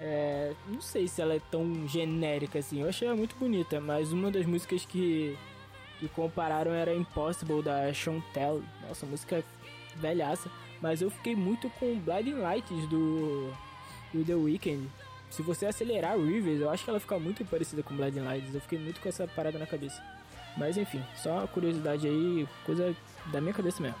É, 0.00 0.54
não 0.66 0.80
sei 0.80 1.06
se 1.06 1.20
ela 1.20 1.34
é 1.34 1.40
tão 1.50 1.86
genérica 1.86 2.58
assim. 2.58 2.80
Eu 2.80 2.88
achei 2.88 3.06
ela 3.06 3.16
muito 3.16 3.36
bonita, 3.36 3.82
mas 3.82 4.12
uma 4.14 4.30
das 4.30 4.46
músicas 4.46 4.86
que, 4.86 5.36
que 6.00 6.08
compararam 6.08 6.72
era 6.72 6.94
Impossible 6.94 7.62
da 7.62 7.92
Chantel. 7.92 8.62
Nossa, 8.88 9.04
música 9.04 9.44
velhaça. 9.96 10.50
Mas 10.80 11.02
eu 11.02 11.10
fiquei 11.10 11.36
muito 11.36 11.68
com 11.78 11.98
Blinding 11.98 12.38
Lights 12.38 12.88
do, 12.88 13.52
do 14.12 14.24
The 14.24 14.34
Weeknd. 14.34 14.88
Se 15.28 15.42
você 15.42 15.66
acelerar 15.66 16.16
Rivers, 16.18 16.62
eu 16.62 16.70
acho 16.70 16.82
que 16.82 16.88
ela 16.88 17.00
fica 17.00 17.18
muito 17.18 17.44
parecida 17.44 17.82
com 17.82 17.94
Blinding 17.94 18.20
Lights. 18.20 18.54
Eu 18.54 18.60
fiquei 18.62 18.78
muito 18.78 19.02
com 19.02 19.08
essa 19.10 19.28
parada 19.28 19.58
na 19.58 19.66
cabeça. 19.66 20.02
Mas 20.56 20.76
enfim, 20.76 21.02
só 21.16 21.38
uma 21.38 21.48
curiosidade 21.48 22.06
aí, 22.06 22.48
coisa 22.64 22.94
da 23.32 23.40
minha 23.40 23.54
cabeça 23.54 23.82
mesmo. 23.82 23.98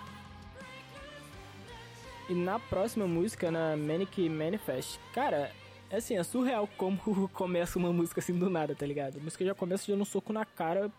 E 2.28 2.34
na 2.34 2.58
próxima 2.58 3.06
música, 3.06 3.50
na 3.50 3.76
Manic 3.76 4.28
Manifest, 4.28 4.98
cara, 5.12 5.50
é 5.90 5.96
assim, 5.96 6.16
é 6.16 6.22
surreal 6.22 6.68
como 6.76 6.98
começa 7.34 7.78
uma 7.78 7.92
música 7.92 8.20
assim 8.20 8.38
do 8.38 8.48
nada, 8.48 8.74
tá 8.74 8.86
ligado? 8.86 9.18
A 9.18 9.22
música 9.22 9.44
já 9.44 9.54
começa 9.54 9.90
dando 9.90 10.02
um 10.02 10.06
soco 10.06 10.32
na 10.32 10.44
cara, 10.44 10.90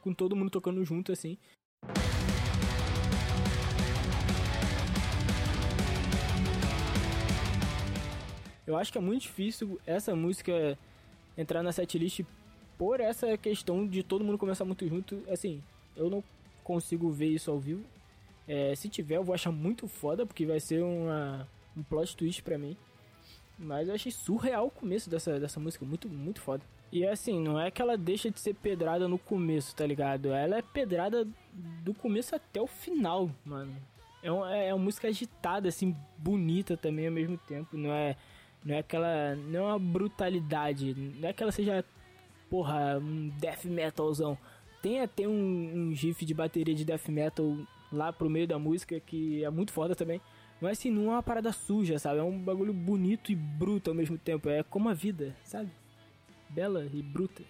com 0.00 0.14
todo 0.14 0.36
mundo 0.36 0.50
tocando 0.50 0.84
junto 0.84 1.12
assim. 1.12 1.36
Eu 8.66 8.76
acho 8.76 8.92
que 8.92 8.98
é 8.98 9.00
muito 9.00 9.22
difícil 9.22 9.80
essa 9.84 10.14
música 10.14 10.78
entrar 11.36 11.62
na 11.62 11.72
setlist 11.72 12.22
por 12.80 12.98
essa 12.98 13.36
questão 13.36 13.86
de 13.86 14.02
todo 14.02 14.24
mundo 14.24 14.38
começar 14.38 14.64
muito 14.64 14.88
junto. 14.88 15.22
Assim, 15.30 15.62
eu 15.94 16.08
não 16.08 16.24
consigo 16.64 17.10
ver 17.10 17.26
isso 17.26 17.50
ao 17.50 17.60
vivo. 17.60 17.84
É, 18.48 18.74
se 18.74 18.88
tiver, 18.88 19.18
eu 19.18 19.22
vou 19.22 19.34
achar 19.34 19.52
muito 19.52 19.86
foda, 19.86 20.24
porque 20.24 20.46
vai 20.46 20.58
ser 20.58 20.82
uma, 20.82 21.46
um 21.76 21.82
plot 21.82 22.16
twist 22.16 22.42
pra 22.42 22.56
mim. 22.56 22.74
Mas 23.58 23.86
eu 23.86 23.94
achei 23.94 24.10
surreal 24.10 24.68
o 24.68 24.70
começo 24.70 25.10
dessa, 25.10 25.38
dessa 25.38 25.60
música, 25.60 25.84
muito, 25.84 26.08
muito 26.08 26.40
foda. 26.40 26.64
E 26.90 27.06
assim, 27.06 27.38
não 27.38 27.60
é 27.60 27.70
que 27.70 27.82
ela 27.82 27.98
deixa 27.98 28.30
de 28.30 28.40
ser 28.40 28.54
pedrada 28.54 29.06
no 29.06 29.18
começo, 29.18 29.76
tá 29.76 29.86
ligado? 29.86 30.32
Ela 30.32 30.56
é 30.56 30.62
pedrada 30.62 31.28
do 31.84 31.92
começo 31.92 32.34
até 32.34 32.62
o 32.62 32.66
final, 32.66 33.30
mano. 33.44 33.76
É, 34.22 34.32
uma, 34.32 34.56
é 34.56 34.72
uma 34.72 34.84
música 34.84 35.08
agitada, 35.08 35.68
assim, 35.68 35.94
bonita 36.16 36.78
também 36.78 37.08
ao 37.08 37.12
mesmo 37.12 37.36
tempo. 37.36 37.76
Não 37.76 37.92
é 37.92 38.16
não 38.64 38.74
é 38.74 38.78
aquela. 38.78 39.34
Não 39.36 39.60
é 39.60 39.62
uma 39.64 39.78
brutalidade. 39.78 40.94
Não 40.94 41.28
é 41.28 41.32
que 41.32 41.42
ela 41.42 41.52
seja. 41.52 41.84
Porra, 42.50 42.98
um 42.98 43.28
death 43.38 43.64
metalzão. 43.64 44.36
Tem 44.82 45.00
até 45.00 45.26
um, 45.28 45.72
um 45.90 45.94
gif 45.94 46.24
de 46.24 46.34
bateria 46.34 46.74
de 46.74 46.84
death 46.84 47.08
metal 47.08 47.56
lá 47.92 48.12
pro 48.12 48.28
meio 48.28 48.46
da 48.46 48.58
música 48.58 48.98
que 49.00 49.44
é 49.44 49.50
muito 49.50 49.72
foda 49.72 49.94
também. 49.94 50.20
Mas 50.60 50.78
assim, 50.78 50.90
não 50.90 51.06
é 51.06 51.14
uma 51.14 51.22
parada 51.22 51.52
suja, 51.52 51.98
sabe? 51.98 52.18
É 52.18 52.22
um 52.22 52.38
bagulho 52.38 52.72
bonito 52.72 53.32
e 53.32 53.34
bruto 53.34 53.90
ao 53.90 53.96
mesmo 53.96 54.18
tempo. 54.18 54.48
É 54.48 54.62
como 54.62 54.88
a 54.88 54.94
vida, 54.94 55.34
sabe? 55.42 55.70
Bela 56.48 56.86
e 56.92 57.02
bruta. 57.02 57.42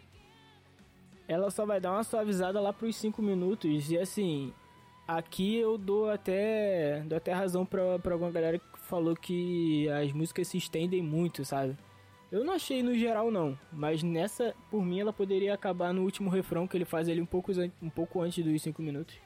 Ela 1.27 1.51
só 1.51 1.65
vai 1.67 1.81
dar 1.81 1.93
uma 1.93 2.05
suavizada 2.05 2.61
lá 2.61 2.73
pros 2.73 2.97
5 2.97 3.21
minutos. 3.23 3.91
E 3.91 3.99
assim, 3.99 4.53
aqui 5.09 5.57
eu 5.57 5.77
dou 5.77 6.11
até, 6.11 7.01
dou 7.07 7.17
até 7.17 7.33
razão 7.33 7.65
pra, 7.67 7.99
pra 7.99 8.13
alguma 8.13 8.31
galera 8.31 8.59
que 8.59 8.79
falou 8.81 9.17
que 9.17 9.89
as 9.89 10.13
músicas 10.13 10.49
se 10.49 10.59
estendem 10.59 11.03
muito, 11.03 11.45
sabe? 11.45 11.77
Eu 12.31 12.45
não 12.45 12.55
achei 12.55 12.81
no 12.81 12.97
geral 12.97 13.29
não, 13.29 13.59
mas 13.73 14.05
nessa, 14.05 14.55
por 14.71 14.85
mim, 14.85 15.01
ela 15.01 15.13
poderia 15.13 15.53
acabar 15.53 15.93
no 15.93 16.03
último 16.03 16.31
refrão 16.31 16.67
que 16.67 16.77
ele 16.77 16.85
faz 16.85 17.09
ali 17.09 17.21
um 17.21 17.27
pouco, 17.27 17.51
um 17.83 17.91
pouco 17.91 18.21
antes 18.21 18.45
dos 18.45 18.63
5 18.63 18.81
minutos. 18.81 19.17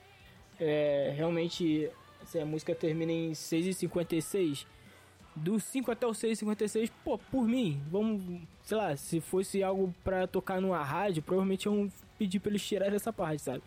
É, 0.58 1.12
realmente, 1.14 1.90
se 2.24 2.38
a 2.38 2.46
música 2.46 2.74
termina 2.74 3.12
em 3.12 3.32
6h56, 3.32 4.66
do 5.36 5.60
5 5.60 5.90
até 5.90 6.06
o 6.06 6.12
6h56, 6.12 6.90
pô, 7.04 7.18
por 7.18 7.46
mim, 7.46 7.82
vamos, 7.90 8.40
sei 8.62 8.76
lá, 8.76 8.96
se 8.96 9.20
fosse 9.20 9.62
algo 9.62 9.94
pra 10.02 10.26
tocar 10.26 10.60
numa 10.60 10.82
rádio, 10.82 11.22
provavelmente 11.22 11.66
iam 11.66 11.92
pedir 12.18 12.40
pra 12.40 12.50
eles 12.50 12.66
tirarem 12.66 12.94
essa 12.94 13.12
parte, 13.12 13.42
sabe? 13.42 13.62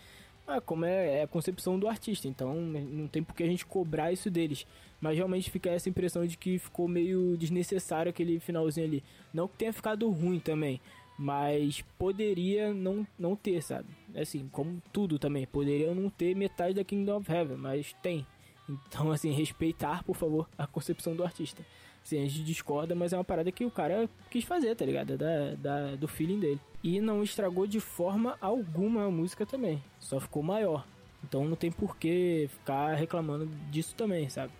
Ah, 0.47 0.61
como 0.61 0.85
é, 0.85 1.19
é, 1.19 1.23
a 1.23 1.27
concepção 1.27 1.77
do 1.77 1.89
artista, 1.89 2.25
então 2.25 2.55
não 2.55 3.05
tem 3.05 3.21
por 3.21 3.35
que 3.35 3.43
a 3.43 3.47
gente 3.47 3.65
cobrar 3.65 4.13
isso 4.13 4.31
deles. 4.31 4.65
Mas 5.01 5.17
realmente 5.17 5.51
fica 5.51 5.69
essa 5.69 5.89
impressão 5.89 6.25
de 6.25 6.37
que 6.37 6.57
ficou 6.57 6.87
meio 6.87 7.35
desnecessário 7.37 8.09
aquele 8.09 8.39
finalzinho 8.39 8.87
ali. 8.87 9.03
Não 9.33 9.47
que 9.47 9.57
tenha 9.57 9.73
ficado 9.73 10.09
ruim 10.09 10.39
também, 10.39 10.79
mas 11.19 11.83
poderia 11.99 12.73
não, 12.73 13.05
não 13.19 13.35
ter, 13.35 13.61
sabe? 13.61 13.89
Assim, 14.15 14.47
como 14.49 14.81
tudo 14.93 15.19
também, 15.19 15.45
poderia 15.45 15.93
não 15.93 16.09
ter 16.09 16.33
metade 16.33 16.75
da 16.75 16.83
Kingdom 16.83 17.17
of 17.17 17.31
Heaven, 17.31 17.57
mas 17.57 17.93
tem. 18.01 18.25
Então, 18.69 19.11
assim, 19.11 19.31
respeitar, 19.31 20.03
por 20.03 20.15
favor, 20.15 20.47
a 20.57 20.65
concepção 20.65 21.13
do 21.13 21.25
artista. 21.25 21.61
Assim, 22.01 22.19
a 22.19 22.23
gente 22.23 22.43
discorda, 22.43 22.95
mas 22.95 23.11
é 23.11 23.17
uma 23.17 23.23
parada 23.23 23.51
que 23.51 23.65
o 23.65 23.71
cara 23.71 24.09
quis 24.31 24.45
fazer, 24.45 24.73
tá 24.75 24.85
ligado? 24.85 25.17
Da, 25.17 25.55
da, 25.55 25.95
do 25.95 26.07
feeling 26.07 26.39
dele. 26.39 26.61
E 26.87 27.01
não 27.01 27.21
estragou 27.21 27.67
de 27.67 27.81
forma 27.81 28.37
alguma 28.39 29.03
a 29.03 29.11
música 29.11 29.45
também. 29.45 29.83
Só 29.99 30.21
ficou 30.21 30.41
maior. 30.41 30.87
Então 31.21 31.43
não 31.43 31.57
tem 31.57 31.69
por 31.69 31.97
que 31.97 32.47
ficar 32.49 32.95
reclamando 32.95 33.45
disso 33.69 33.93
também, 33.93 34.29
sabe? 34.29 34.53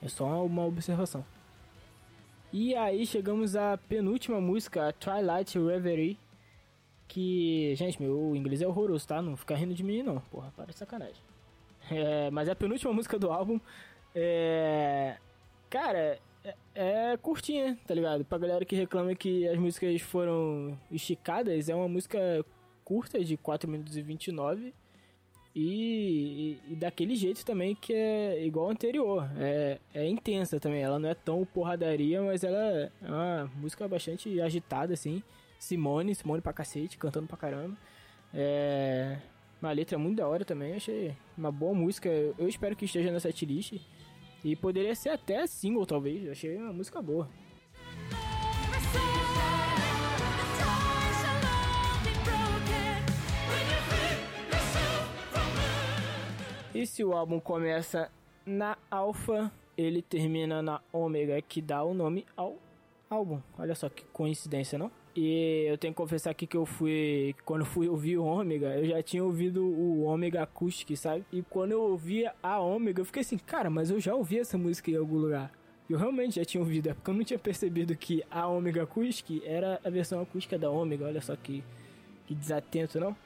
É 0.00 0.08
só 0.08 0.42
uma 0.46 0.64
observação. 0.64 1.22
E 2.50 2.74
aí 2.74 3.04
chegamos 3.04 3.54
à 3.56 3.76
penúltima 3.76 4.40
música, 4.40 4.90
Twilight 4.94 5.58
Reverie. 5.58 6.18
Que, 7.06 7.74
gente, 7.76 8.00
meu 8.00 8.34
inglês 8.34 8.62
é 8.62 8.66
horroroso, 8.66 9.06
tá? 9.06 9.20
Não 9.20 9.36
fica 9.36 9.54
rindo 9.54 9.74
de 9.74 9.84
mim, 9.84 10.02
não. 10.02 10.18
Porra, 10.30 10.50
para 10.56 10.72
de 10.72 10.78
sacanagem. 10.78 11.22
É, 11.90 12.30
mas 12.30 12.48
é 12.48 12.52
a 12.52 12.56
penúltima 12.56 12.90
música 12.94 13.18
do 13.18 13.30
álbum. 13.30 13.60
É. 14.14 15.18
Cara, 15.68 16.18
é, 16.74 17.12
é 17.12 17.16
curtinha, 17.16 17.76
tá 17.86 17.94
ligado? 17.94 18.24
Pra 18.24 18.38
galera 18.38 18.64
que 18.64 18.76
reclama 18.76 19.14
que 19.14 19.46
as 19.48 19.58
músicas 19.58 20.00
foram 20.00 20.78
esticadas, 20.90 21.68
é 21.68 21.74
uma 21.74 21.88
música 21.88 22.44
curta, 22.84 23.22
de 23.24 23.36
4 23.36 23.68
minutos 23.68 23.96
e 23.96 24.02
29. 24.02 24.72
E, 25.58 26.58
e, 26.68 26.72
e 26.72 26.76
daquele 26.76 27.16
jeito 27.16 27.42
também 27.44 27.74
que 27.74 27.92
é 27.92 28.44
igual 28.44 28.66
ao 28.66 28.72
anterior. 28.72 29.28
É, 29.38 29.78
é 29.94 30.06
intensa 30.06 30.60
também. 30.60 30.82
Ela 30.82 30.98
não 30.98 31.08
é 31.08 31.14
tão 31.14 31.44
porradaria, 31.46 32.20
mas 32.22 32.44
ela 32.44 32.58
é 32.58 32.90
uma 33.02 33.50
música 33.56 33.88
bastante 33.88 34.40
agitada, 34.40 34.92
assim. 34.92 35.22
Simone, 35.58 36.14
Simone 36.14 36.42
pra 36.42 36.52
cacete, 36.52 36.98
cantando 36.98 37.26
pra 37.26 37.38
caramba. 37.38 37.76
É 38.34 39.18
uma 39.62 39.72
letra 39.72 39.98
muito 39.98 40.18
da 40.18 40.28
hora 40.28 40.44
também. 40.44 40.74
Achei 40.74 41.16
uma 41.36 41.50
boa 41.50 41.74
música. 41.74 42.08
Eu 42.38 42.46
espero 42.46 42.76
que 42.76 42.84
esteja 42.84 43.10
na 43.10 43.18
setlist. 43.18 43.80
E 44.46 44.54
poderia 44.54 44.94
ser 44.94 45.08
até 45.08 45.44
single, 45.44 45.84
talvez. 45.84 46.28
Achei 46.28 46.56
uma 46.56 46.72
música 46.72 47.02
boa. 47.02 47.28
E 56.72 56.86
se 56.86 57.02
o 57.02 57.12
álbum 57.12 57.40
começa 57.40 58.08
na 58.46 58.78
alfa, 58.88 59.50
ele 59.76 60.00
termina 60.00 60.62
na 60.62 60.80
ômega, 60.92 61.42
que 61.42 61.60
dá 61.60 61.82
o 61.82 61.92
nome 61.92 62.24
ao 62.36 62.56
álbum. 63.10 63.42
Olha 63.58 63.74
só 63.74 63.88
que 63.88 64.04
coincidência, 64.12 64.78
não? 64.78 64.92
E 65.16 65.64
eu 65.66 65.78
tenho 65.78 65.94
que 65.94 65.96
confessar 65.96 66.30
aqui 66.30 66.46
que 66.46 66.56
eu 66.56 66.66
fui. 66.66 67.34
Quando 67.44 67.64
fui 67.64 67.88
ouvir 67.88 68.18
o 68.18 68.24
Ômega, 68.24 68.76
eu 68.76 68.86
já 68.86 69.02
tinha 69.02 69.24
ouvido 69.24 69.64
o 69.64 70.02
Ômega 70.04 70.42
Acoustic, 70.42 70.94
sabe? 70.94 71.24
E 71.32 71.42
quando 71.42 71.72
eu 71.72 71.80
ouvi 71.80 72.26
a 72.42 72.58
Ômega, 72.60 73.00
eu 73.00 73.04
fiquei 73.04 73.22
assim, 73.22 73.38
cara, 73.38 73.70
mas 73.70 73.90
eu 73.90 73.98
já 73.98 74.14
ouvi 74.14 74.38
essa 74.38 74.58
música 74.58 74.90
em 74.90 74.96
algum 74.96 75.16
lugar. 75.16 75.50
Eu 75.88 75.96
realmente 75.96 76.36
já 76.36 76.44
tinha 76.44 76.60
ouvido, 76.60 76.90
é 76.90 76.94
porque 76.94 77.10
eu 77.10 77.14
não 77.14 77.24
tinha 77.24 77.38
percebido 77.38 77.96
que 77.96 78.22
a 78.30 78.46
Omega 78.46 78.82
Acoustic 78.82 79.42
era 79.44 79.80
a 79.84 79.88
versão 79.88 80.20
acústica 80.20 80.58
da 80.58 80.68
Omega. 80.70 81.06
Olha 81.06 81.22
só 81.22 81.34
que, 81.34 81.64
que 82.26 82.34
desatento, 82.34 83.00
não? 83.00 83.16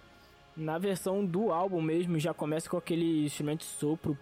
Na 0.56 0.78
versão 0.78 1.24
do 1.24 1.52
álbum 1.52 1.80
mesmo, 1.80 2.18
já 2.20 2.32
começa 2.32 2.68
com 2.68 2.76
aquele 2.76 3.24
instrumento 3.24 3.60
de 3.60 3.66
sopro 3.66 4.16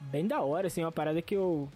bem 0.00 0.26
da 0.26 0.40
hora, 0.40 0.66
assim, 0.66 0.82
uma 0.82 0.92
parada 0.92 1.20
que 1.22 1.36
eu 1.36 1.68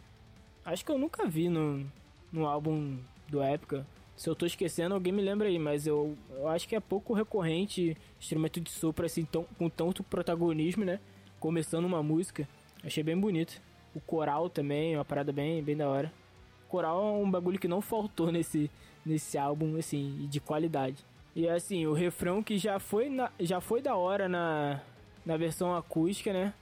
acho 0.65 0.85
que 0.85 0.91
eu 0.91 0.99
nunca 0.99 1.27
vi 1.27 1.49
no, 1.49 1.87
no 2.33 2.47
álbum 2.47 2.99
do 3.29 3.43
Época. 3.43 3.87
Se 4.21 4.29
eu 4.29 4.35
tô 4.35 4.45
esquecendo, 4.45 4.95
alguém 4.95 5.15
me 5.15 5.23
lembra 5.23 5.49
aí, 5.49 5.59
mas 5.59 5.87
eu, 5.87 6.15
eu 6.33 6.47
acho 6.47 6.69
que 6.69 6.77
é 6.77 6.81
pouco 6.81 7.15
recorrente 7.15 7.97
instrumento 8.21 8.61
de 8.61 8.69
sopro 8.69 9.07
assim, 9.07 9.25
tão, 9.25 9.45
com 9.57 9.71
tanto 9.71 10.03
protagonismo, 10.03 10.85
né? 10.85 11.01
Começando 11.39 11.87
uma 11.87 12.03
música. 12.03 12.47
Achei 12.85 13.03
bem 13.03 13.19
bonito. 13.19 13.59
O 13.95 14.01
coral 14.01 14.51
também, 14.51 14.95
uma 14.95 15.07
parada 15.07 15.33
bem, 15.33 15.63
bem 15.63 15.75
da 15.75 15.89
hora. 15.89 16.13
Coral 16.69 17.01
é 17.03 17.25
um 17.25 17.31
bagulho 17.31 17.59
que 17.59 17.67
não 17.67 17.81
faltou 17.81 18.31
nesse, 18.31 18.71
nesse 19.07 19.39
álbum, 19.39 19.79
assim, 19.79 20.29
de 20.31 20.39
qualidade. 20.39 21.03
E 21.35 21.49
assim, 21.49 21.87
o 21.87 21.95
refrão 21.95 22.43
que 22.43 22.59
já 22.59 22.79
foi, 22.79 23.09
na, 23.09 23.33
já 23.41 23.59
foi 23.59 23.81
da 23.81 23.97
hora 23.97 24.29
na, 24.29 24.83
na 25.25 25.39
versão 25.39 25.75
acústica, 25.75 26.31
né? 26.31 26.53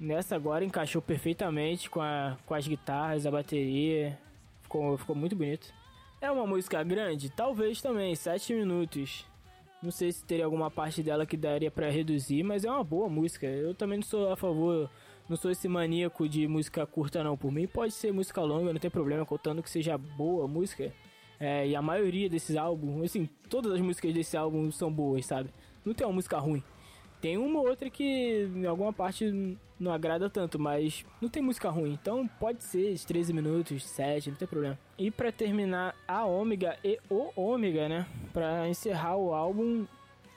Nessa 0.00 0.36
agora 0.36 0.64
encaixou 0.64 1.02
perfeitamente 1.02 1.90
com, 1.90 2.00
a, 2.00 2.38
com 2.46 2.54
as 2.54 2.66
guitarras, 2.66 3.26
a 3.26 3.30
bateria. 3.30 4.18
Ficou, 4.62 4.96
ficou 4.96 5.14
muito 5.14 5.36
bonito. 5.36 5.76
É 6.20 6.28
uma 6.32 6.44
música 6.44 6.82
grande? 6.82 7.30
Talvez 7.30 7.80
também, 7.80 8.12
7 8.12 8.52
minutos. 8.52 9.24
Não 9.80 9.92
sei 9.92 10.10
se 10.10 10.24
teria 10.24 10.44
alguma 10.44 10.68
parte 10.68 11.00
dela 11.00 11.24
que 11.24 11.36
daria 11.36 11.70
para 11.70 11.88
reduzir, 11.88 12.42
mas 12.42 12.64
é 12.64 12.70
uma 12.70 12.82
boa 12.82 13.08
música. 13.08 13.46
Eu 13.46 13.72
também 13.72 13.98
não 13.98 14.04
sou 14.04 14.32
a 14.32 14.36
favor, 14.36 14.90
não 15.28 15.36
sou 15.36 15.48
esse 15.48 15.68
maníaco 15.68 16.28
de 16.28 16.48
música 16.48 16.84
curta 16.84 17.22
não. 17.22 17.36
Por 17.36 17.52
mim 17.52 17.68
pode 17.68 17.92
ser 17.92 18.12
música 18.12 18.40
longa, 18.40 18.72
não 18.72 18.80
tem 18.80 18.90
problema, 18.90 19.24
contando 19.24 19.62
que 19.62 19.70
seja 19.70 19.96
boa 19.96 20.48
música. 20.48 20.92
É, 21.38 21.68
e 21.68 21.76
a 21.76 21.80
maioria 21.80 22.28
desses 22.28 22.56
álbuns, 22.56 23.04
assim, 23.04 23.28
todas 23.48 23.70
as 23.70 23.80
músicas 23.80 24.12
desse 24.12 24.36
álbum 24.36 24.72
são 24.72 24.92
boas, 24.92 25.24
sabe? 25.24 25.50
Não 25.84 25.94
tem 25.94 26.04
uma 26.04 26.14
música 26.14 26.36
ruim. 26.36 26.64
Tem 27.20 27.36
uma 27.36 27.60
ou 27.60 27.68
outra 27.68 27.90
que 27.90 28.48
em 28.54 28.66
alguma 28.66 28.92
parte 28.92 29.56
não 29.78 29.92
agrada 29.92 30.28
tanto, 30.28 30.58
mas 30.58 31.04
não 31.20 31.28
tem 31.28 31.42
música 31.42 31.68
ruim. 31.70 31.92
Então 31.92 32.28
pode 32.38 32.62
ser 32.62 32.98
13 32.98 33.32
minutos, 33.32 33.84
7, 33.84 34.30
não 34.30 34.36
tem 34.36 34.48
problema. 34.48 34.78
E 34.96 35.10
para 35.10 35.32
terminar 35.32 35.94
a 36.06 36.24
Ômega 36.24 36.76
e 36.84 36.98
o 37.08 37.30
Ômega, 37.36 37.88
né? 37.88 38.06
Para 38.32 38.68
encerrar 38.68 39.16
o 39.16 39.32
álbum, 39.32 39.86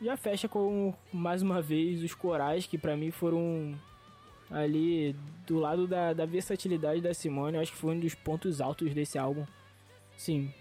já 0.01 0.17
fecha 0.17 0.47
com 0.47 0.93
mais 1.13 1.41
uma 1.41 1.61
vez 1.61 2.03
os 2.03 2.13
corais 2.13 2.65
que 2.65 2.77
para 2.77 2.97
mim 2.97 3.11
foram 3.11 3.75
ali 4.49 5.15
do 5.47 5.59
lado 5.59 5.87
da, 5.87 6.13
da 6.13 6.25
versatilidade 6.25 7.01
da 7.01 7.13
Simone. 7.13 7.57
Acho 7.57 7.71
que 7.71 7.77
foi 7.77 7.95
um 7.95 7.99
dos 7.99 8.15
pontos 8.15 8.59
altos 8.59 8.93
desse 8.93 9.17
álbum. 9.17 9.45
Sim, 10.17 10.51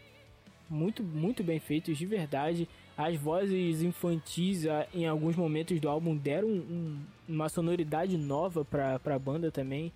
muito, 0.69 1.03
muito 1.03 1.43
bem 1.43 1.59
feitos, 1.59 1.99
de 1.99 2.07
verdade. 2.07 2.69
As 3.01 3.17
vozes 3.17 3.81
infantis, 3.81 4.67
em 4.93 5.07
alguns 5.07 5.35
momentos 5.35 5.81
do 5.81 5.89
álbum, 5.89 6.15
deram 6.15 6.49
um, 6.49 6.99
uma 7.27 7.49
sonoridade 7.49 8.19
nova 8.19 8.63
pra, 8.63 8.99
pra 8.99 9.19
banda 9.19 9.51
também. 9.51 9.91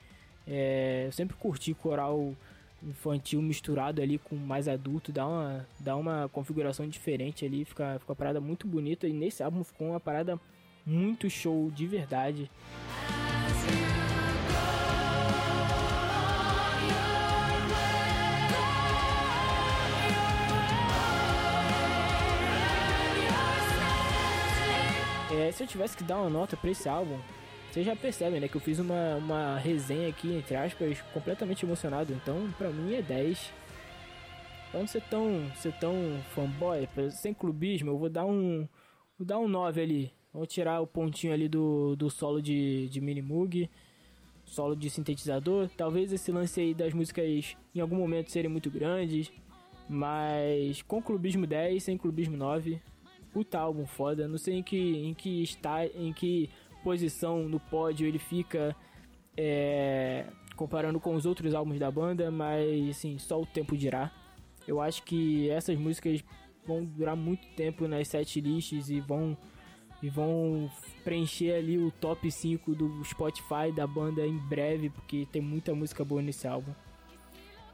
É, 0.49 1.05
eu 1.07 1.13
sempre 1.13 1.37
curti 1.37 1.75
coral 1.75 2.35
infantil 2.83 3.43
misturado 3.43 4.01
ali 4.01 4.17
com 4.17 4.35
mais 4.37 4.69
adulto, 4.69 5.13
dá 5.13 5.27
uma, 5.27 5.67
dá 5.79 5.95
uma 5.97 6.31
configuração 6.33 6.89
diferente 6.89 7.45
ali, 7.45 7.67
fica, 7.67 7.99
fica 7.99 8.13
uma 8.13 8.17
parada 8.17 8.41
muito 8.41 8.67
bonita. 8.67 9.07
E 9.07 9.13
nesse 9.13 9.43
álbum 9.43 9.63
ficou 9.63 9.89
uma 9.89 10.01
parada 10.01 10.41
muito 10.87 11.29
show 11.29 11.71
de 11.71 11.87
verdade. 11.87 12.51
É, 25.45 25.53
se 25.53 25.63
eu 25.63 25.67
tivesse 25.67 25.95
que 25.95 26.03
dar 26.03 26.17
uma 26.17 26.31
nota 26.31 26.57
pra 26.57 26.71
esse 26.71 26.89
álbum, 26.89 27.19
vocês 27.71 27.85
já 27.85 27.95
percebem, 27.95 28.41
né? 28.41 28.49
Que 28.49 28.57
eu 28.57 28.61
fiz 28.63 28.79
uma, 28.79 29.17
uma 29.17 29.59
resenha 29.59 30.09
aqui, 30.09 30.33
entre 30.33 30.57
aspas, 30.57 31.03
completamente 31.13 31.67
emocionado. 31.67 32.15
Então, 32.15 32.51
pra 32.57 32.71
mim 32.71 32.95
é 32.95 33.03
10. 33.03 33.53
Pra 34.71 34.81
não 34.81 34.87
ser 34.87 35.03
tão, 35.03 35.53
ser 35.57 35.73
tão 35.75 35.95
fanboy, 36.35 36.89
sem 37.11 37.35
clubismo, 37.35 37.91
eu 37.91 37.99
vou 37.99 38.09
dar 38.09 38.25
um. 38.25 38.67
Vou 39.19 39.27
dar 39.27 39.39
um 39.39 39.47
9 39.47 39.83
ali. 39.83 40.13
Vou 40.33 40.47
tirar 40.47 40.81
o 40.81 40.87
pontinho 40.87 41.35
ali 41.35 41.47
do, 41.47 41.95
do 41.95 42.09
solo 42.09 42.41
de, 42.41 42.89
de 42.89 43.01
Minimoog, 43.03 43.69
solo 44.47 44.75
de 44.75 44.89
sintetizador. 44.89 45.69
Talvez 45.77 46.11
esse 46.11 46.33
lance 46.33 46.59
aí 46.59 46.73
das 46.73 46.95
músicas 46.95 47.55
em 47.75 47.81
algum 47.81 47.97
momento 47.97 48.31
serem 48.31 48.51
muito 48.51 48.71
grandes. 48.71 49.31
Mas 49.87 50.81
com 50.81 51.03
clubismo 51.03 51.47
10, 51.47 51.83
sem 51.83 51.99
clubismo 51.99 52.35
9 52.35 52.81
puta 53.35 53.59
álbum 53.59 53.85
foda. 53.85 54.27
Não 54.29 54.39
sei 54.39 54.55
em 54.55 54.63
que, 54.63 54.79
em 54.79 55.13
que 55.13 55.43
está, 55.43 55.85
em 55.85 56.13
que 56.13 56.49
posição 56.85 57.49
no 57.49 57.59
pódio 57.59 58.07
ele 58.07 58.19
fica 58.19 58.75
é, 59.37 60.27
comparando 60.55 61.01
com 61.01 61.15
os 61.15 61.27
outros 61.27 61.53
álbuns 61.53 61.81
da 61.81 61.91
banda, 61.91 62.31
mas 62.31 62.89
assim, 62.89 63.19
só 63.19 63.41
o 63.41 63.45
tempo 63.45 63.77
dirá. 63.77 64.13
Eu 64.67 64.81
acho 64.81 65.03
que 65.03 65.51
essas 65.51 65.77
músicas 65.77 66.25
vão 66.65 66.85
durar 66.85 67.17
muito 67.17 67.47
tempo 67.49 67.89
nas 67.89 68.09
set 68.09 68.41
lists 68.41 68.89
e 68.89 69.01
vão 69.01 69.37
e 70.03 70.09
vão 70.11 70.71
preencher 71.03 71.53
ali 71.53 71.79
o 71.79 71.91
top 71.91 72.31
5 72.31 72.75
do 72.75 73.03
Spotify 73.05 73.73
da 73.75 73.87
banda 73.87 74.27
em 74.27 74.37
breve, 74.37 74.91
porque 74.91 75.27
tem 75.33 75.41
muita 75.41 75.75
música 75.75 76.05
boa 76.05 76.21
nesse 76.21 76.47
álbum. 76.47 76.73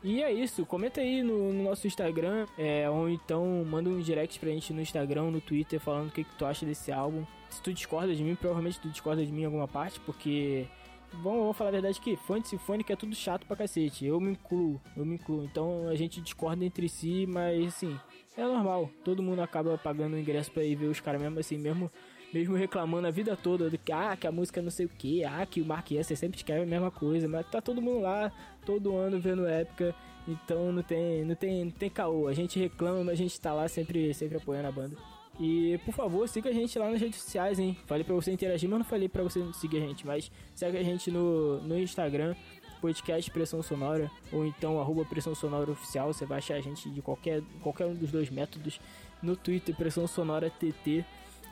E 0.02 0.22
é 0.22 0.32
isso, 0.32 0.64
comenta 0.64 1.00
aí 1.00 1.22
no, 1.22 1.52
no 1.52 1.64
nosso 1.64 1.86
Instagram, 1.86 2.46
é, 2.56 2.88
ou 2.88 3.08
então 3.08 3.64
manda 3.66 3.90
um 3.90 4.00
direct 4.00 4.40
pra 4.40 4.48
gente 4.48 4.72
no 4.72 4.80
Instagram, 4.80 5.30
no 5.30 5.40
Twitter, 5.40 5.78
falando 5.78 6.08
o 6.08 6.12
que, 6.12 6.24
que 6.24 6.34
tu 6.36 6.46
acha 6.46 6.64
desse 6.64 6.90
álbum. 6.90 7.24
Se 7.50 7.60
tu 7.60 7.72
discorda 7.72 8.14
de 8.14 8.24
mim, 8.24 8.34
provavelmente 8.34 8.80
tu 8.80 8.88
discorda 8.88 9.24
de 9.24 9.30
mim 9.30 9.42
em 9.42 9.44
alguma 9.44 9.68
parte, 9.68 10.00
porque 10.00 10.66
vamos, 11.12 11.54
falar 11.56 11.68
a 11.68 11.72
verdade 11.72 12.00
que 12.00 12.16
fã 12.16 12.40
de 12.40 12.48
sinfônica 12.48 12.92
é 12.92 12.96
tudo 12.96 13.14
chato 13.14 13.46
pra 13.46 13.56
cacete. 13.56 14.06
Eu 14.06 14.18
me 14.20 14.30
incluo, 14.30 14.80
eu 14.96 15.04
me 15.04 15.16
incluo. 15.16 15.44
Então 15.44 15.88
a 15.88 15.94
gente 15.94 16.20
discorda 16.20 16.64
entre 16.64 16.88
si, 16.88 17.26
mas 17.26 17.66
assim, 17.66 17.98
é 18.36 18.42
normal. 18.42 18.90
Todo 19.04 19.22
mundo 19.22 19.42
acaba 19.42 19.76
pagando 19.76 20.14
o 20.14 20.18
ingresso 20.18 20.50
pra 20.50 20.64
ir 20.64 20.76
ver 20.76 20.86
os 20.86 21.00
caras 21.00 21.20
mesmo 21.20 21.38
assim, 21.38 21.58
mesmo 21.58 21.90
mesmo 22.32 22.54
reclamando 22.54 23.06
a 23.06 23.10
vida 23.10 23.36
toda 23.36 23.68
de 23.68 23.78
que, 23.78 23.92
ah, 23.92 24.16
que 24.16 24.26
a 24.26 24.32
música 24.32 24.62
não 24.62 24.70
sei 24.70 24.86
o 24.86 24.88
que, 24.88 25.24
ah, 25.24 25.44
que 25.46 25.60
o 25.60 25.64
Mark 25.64 25.90
Esser 25.90 26.16
sempre 26.16 26.36
escreve 26.36 26.62
a 26.62 26.66
mesma 26.66 26.90
coisa, 26.90 27.28
mas 27.28 27.48
tá 27.50 27.60
todo 27.60 27.82
mundo 27.82 28.00
lá, 28.00 28.32
todo 28.64 28.96
ano 28.96 29.18
vendo 29.20 29.46
época, 29.46 29.94
então 30.26 30.70
não 30.72 30.82
tem, 30.82 31.24
não 31.24 31.34
tem, 31.34 31.64
não 31.64 31.72
tem 31.72 31.90
caô. 31.90 32.28
A 32.28 32.34
gente 32.34 32.58
reclama, 32.58 33.04
mas 33.04 33.14
a 33.14 33.22
gente 33.22 33.40
tá 33.40 33.52
lá 33.52 33.68
sempre, 33.68 34.12
sempre 34.14 34.36
apoiando 34.36 34.68
a 34.68 34.72
banda. 34.72 34.96
E 35.38 35.78
por 35.84 35.94
favor, 35.94 36.28
siga 36.28 36.50
a 36.50 36.52
gente 36.52 36.78
lá 36.78 36.90
nas 36.90 37.00
redes 37.00 37.22
sociais, 37.22 37.58
hein? 37.58 37.76
Falei 37.86 38.04
pra 38.04 38.14
você 38.14 38.30
interagir, 38.30 38.68
mas 38.68 38.78
não 38.78 38.84
falei 38.84 39.08
pra 39.08 39.22
você 39.22 39.42
seguir 39.54 39.78
a 39.78 39.80
gente. 39.80 40.06
Mas 40.06 40.30
segue 40.54 40.76
a 40.76 40.82
gente 40.82 41.10
no, 41.10 41.60
no 41.62 41.78
Instagram, 41.78 42.34
podcast 42.80 43.30
Pressão 43.30 43.62
Sonora, 43.62 44.10
ou 44.30 44.44
então 44.44 44.78
arroba 44.78 45.04
Pressão 45.04 45.34
Sonora 45.34 45.70
Oficial. 45.70 46.12
Você 46.12 46.26
vai 46.26 46.38
achar 46.38 46.56
a 46.56 46.60
gente 46.60 46.90
de 46.90 47.00
qualquer, 47.00 47.42
qualquer 47.62 47.86
um 47.86 47.94
dos 47.94 48.10
dois 48.10 48.30
métodos. 48.30 48.78
No 49.22 49.34
Twitter, 49.36 49.74
Pressão 49.74 50.06
Sonora 50.06 50.50
TT 50.50 51.04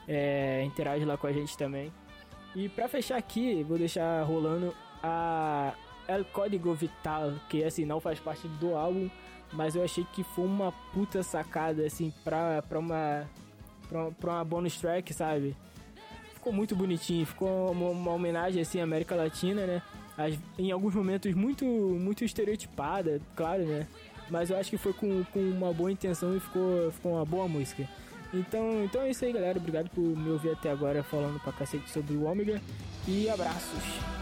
é, 0.09 0.65
interage 0.65 1.05
lá 1.05 1.19
com 1.19 1.27
a 1.27 1.33
gente 1.33 1.57
também. 1.57 1.93
E 2.57 2.69
para 2.69 2.89
fechar 2.89 3.19
aqui, 3.19 3.63
vou 3.63 3.77
deixar 3.77 4.23
rolando 4.23 4.75
a 5.03 5.75
El 6.09 6.25
Código 6.25 6.73
Vital, 6.73 7.35
que 7.49 7.63
assim 7.63 7.85
não 7.85 8.01
faz 8.01 8.19
parte 8.19 8.49
do 8.49 8.75
álbum, 8.75 9.11
mas 9.53 9.77
eu 9.77 9.85
achei 9.85 10.07
que 10.13 10.25
foi 10.25 10.47
uma 10.47 10.73
puta 10.93 11.23
sacada 11.23 11.85
assim 11.85 12.13
pra, 12.25 12.63
pra 12.63 12.79
uma 12.79 13.29
pra 13.89 14.33
uma 14.33 14.45
bonus 14.45 14.79
track, 14.79 15.13
sabe? 15.13 15.55
Ficou 16.35 16.53
muito 16.53 16.75
bonitinho, 16.75 17.27
ficou 17.27 17.71
uma, 17.71 17.91
uma 17.91 18.13
homenagem 18.13 18.63
assim 18.63 18.81
à 18.81 18.85
América 18.85 19.15
Latina, 19.15 19.67
né? 19.67 19.83
As, 20.17 20.37
em 20.59 20.73
alguns 20.73 20.95
momentos 20.95 21.33
muito 21.35 21.65
muito 21.65 22.25
estereotipada, 22.25 23.21
claro, 23.37 23.65
né? 23.65 23.87
Mas 24.31 24.51
eu 24.51 24.59
acho 24.59 24.71
que 24.71 24.77
foi 24.77 24.93
com, 24.93 25.25
com 25.25 25.41
uma 25.41 25.73
boa 25.73 25.91
intenção 25.93 26.37
e 26.37 26.41
ficou, 26.41 26.91
ficou 26.93 27.13
uma 27.13 27.25
boa 27.25 27.49
música. 27.49 27.89
Então, 28.33 28.85
então 28.85 29.03
é 29.03 29.11
isso 29.11 29.25
aí, 29.25 29.33
galera. 29.33 29.59
Obrigado 29.59 29.89
por 29.91 30.03
me 30.03 30.31
ouvir 30.31 30.51
até 30.51 30.71
agora 30.71 31.03
falando 31.03 31.41
pra 31.41 31.53
cacete 31.53 31.91
sobre 31.91 32.15
o 32.15 32.25
Ômega. 32.25 32.61
E 33.07 33.29
abraços. 33.29 34.18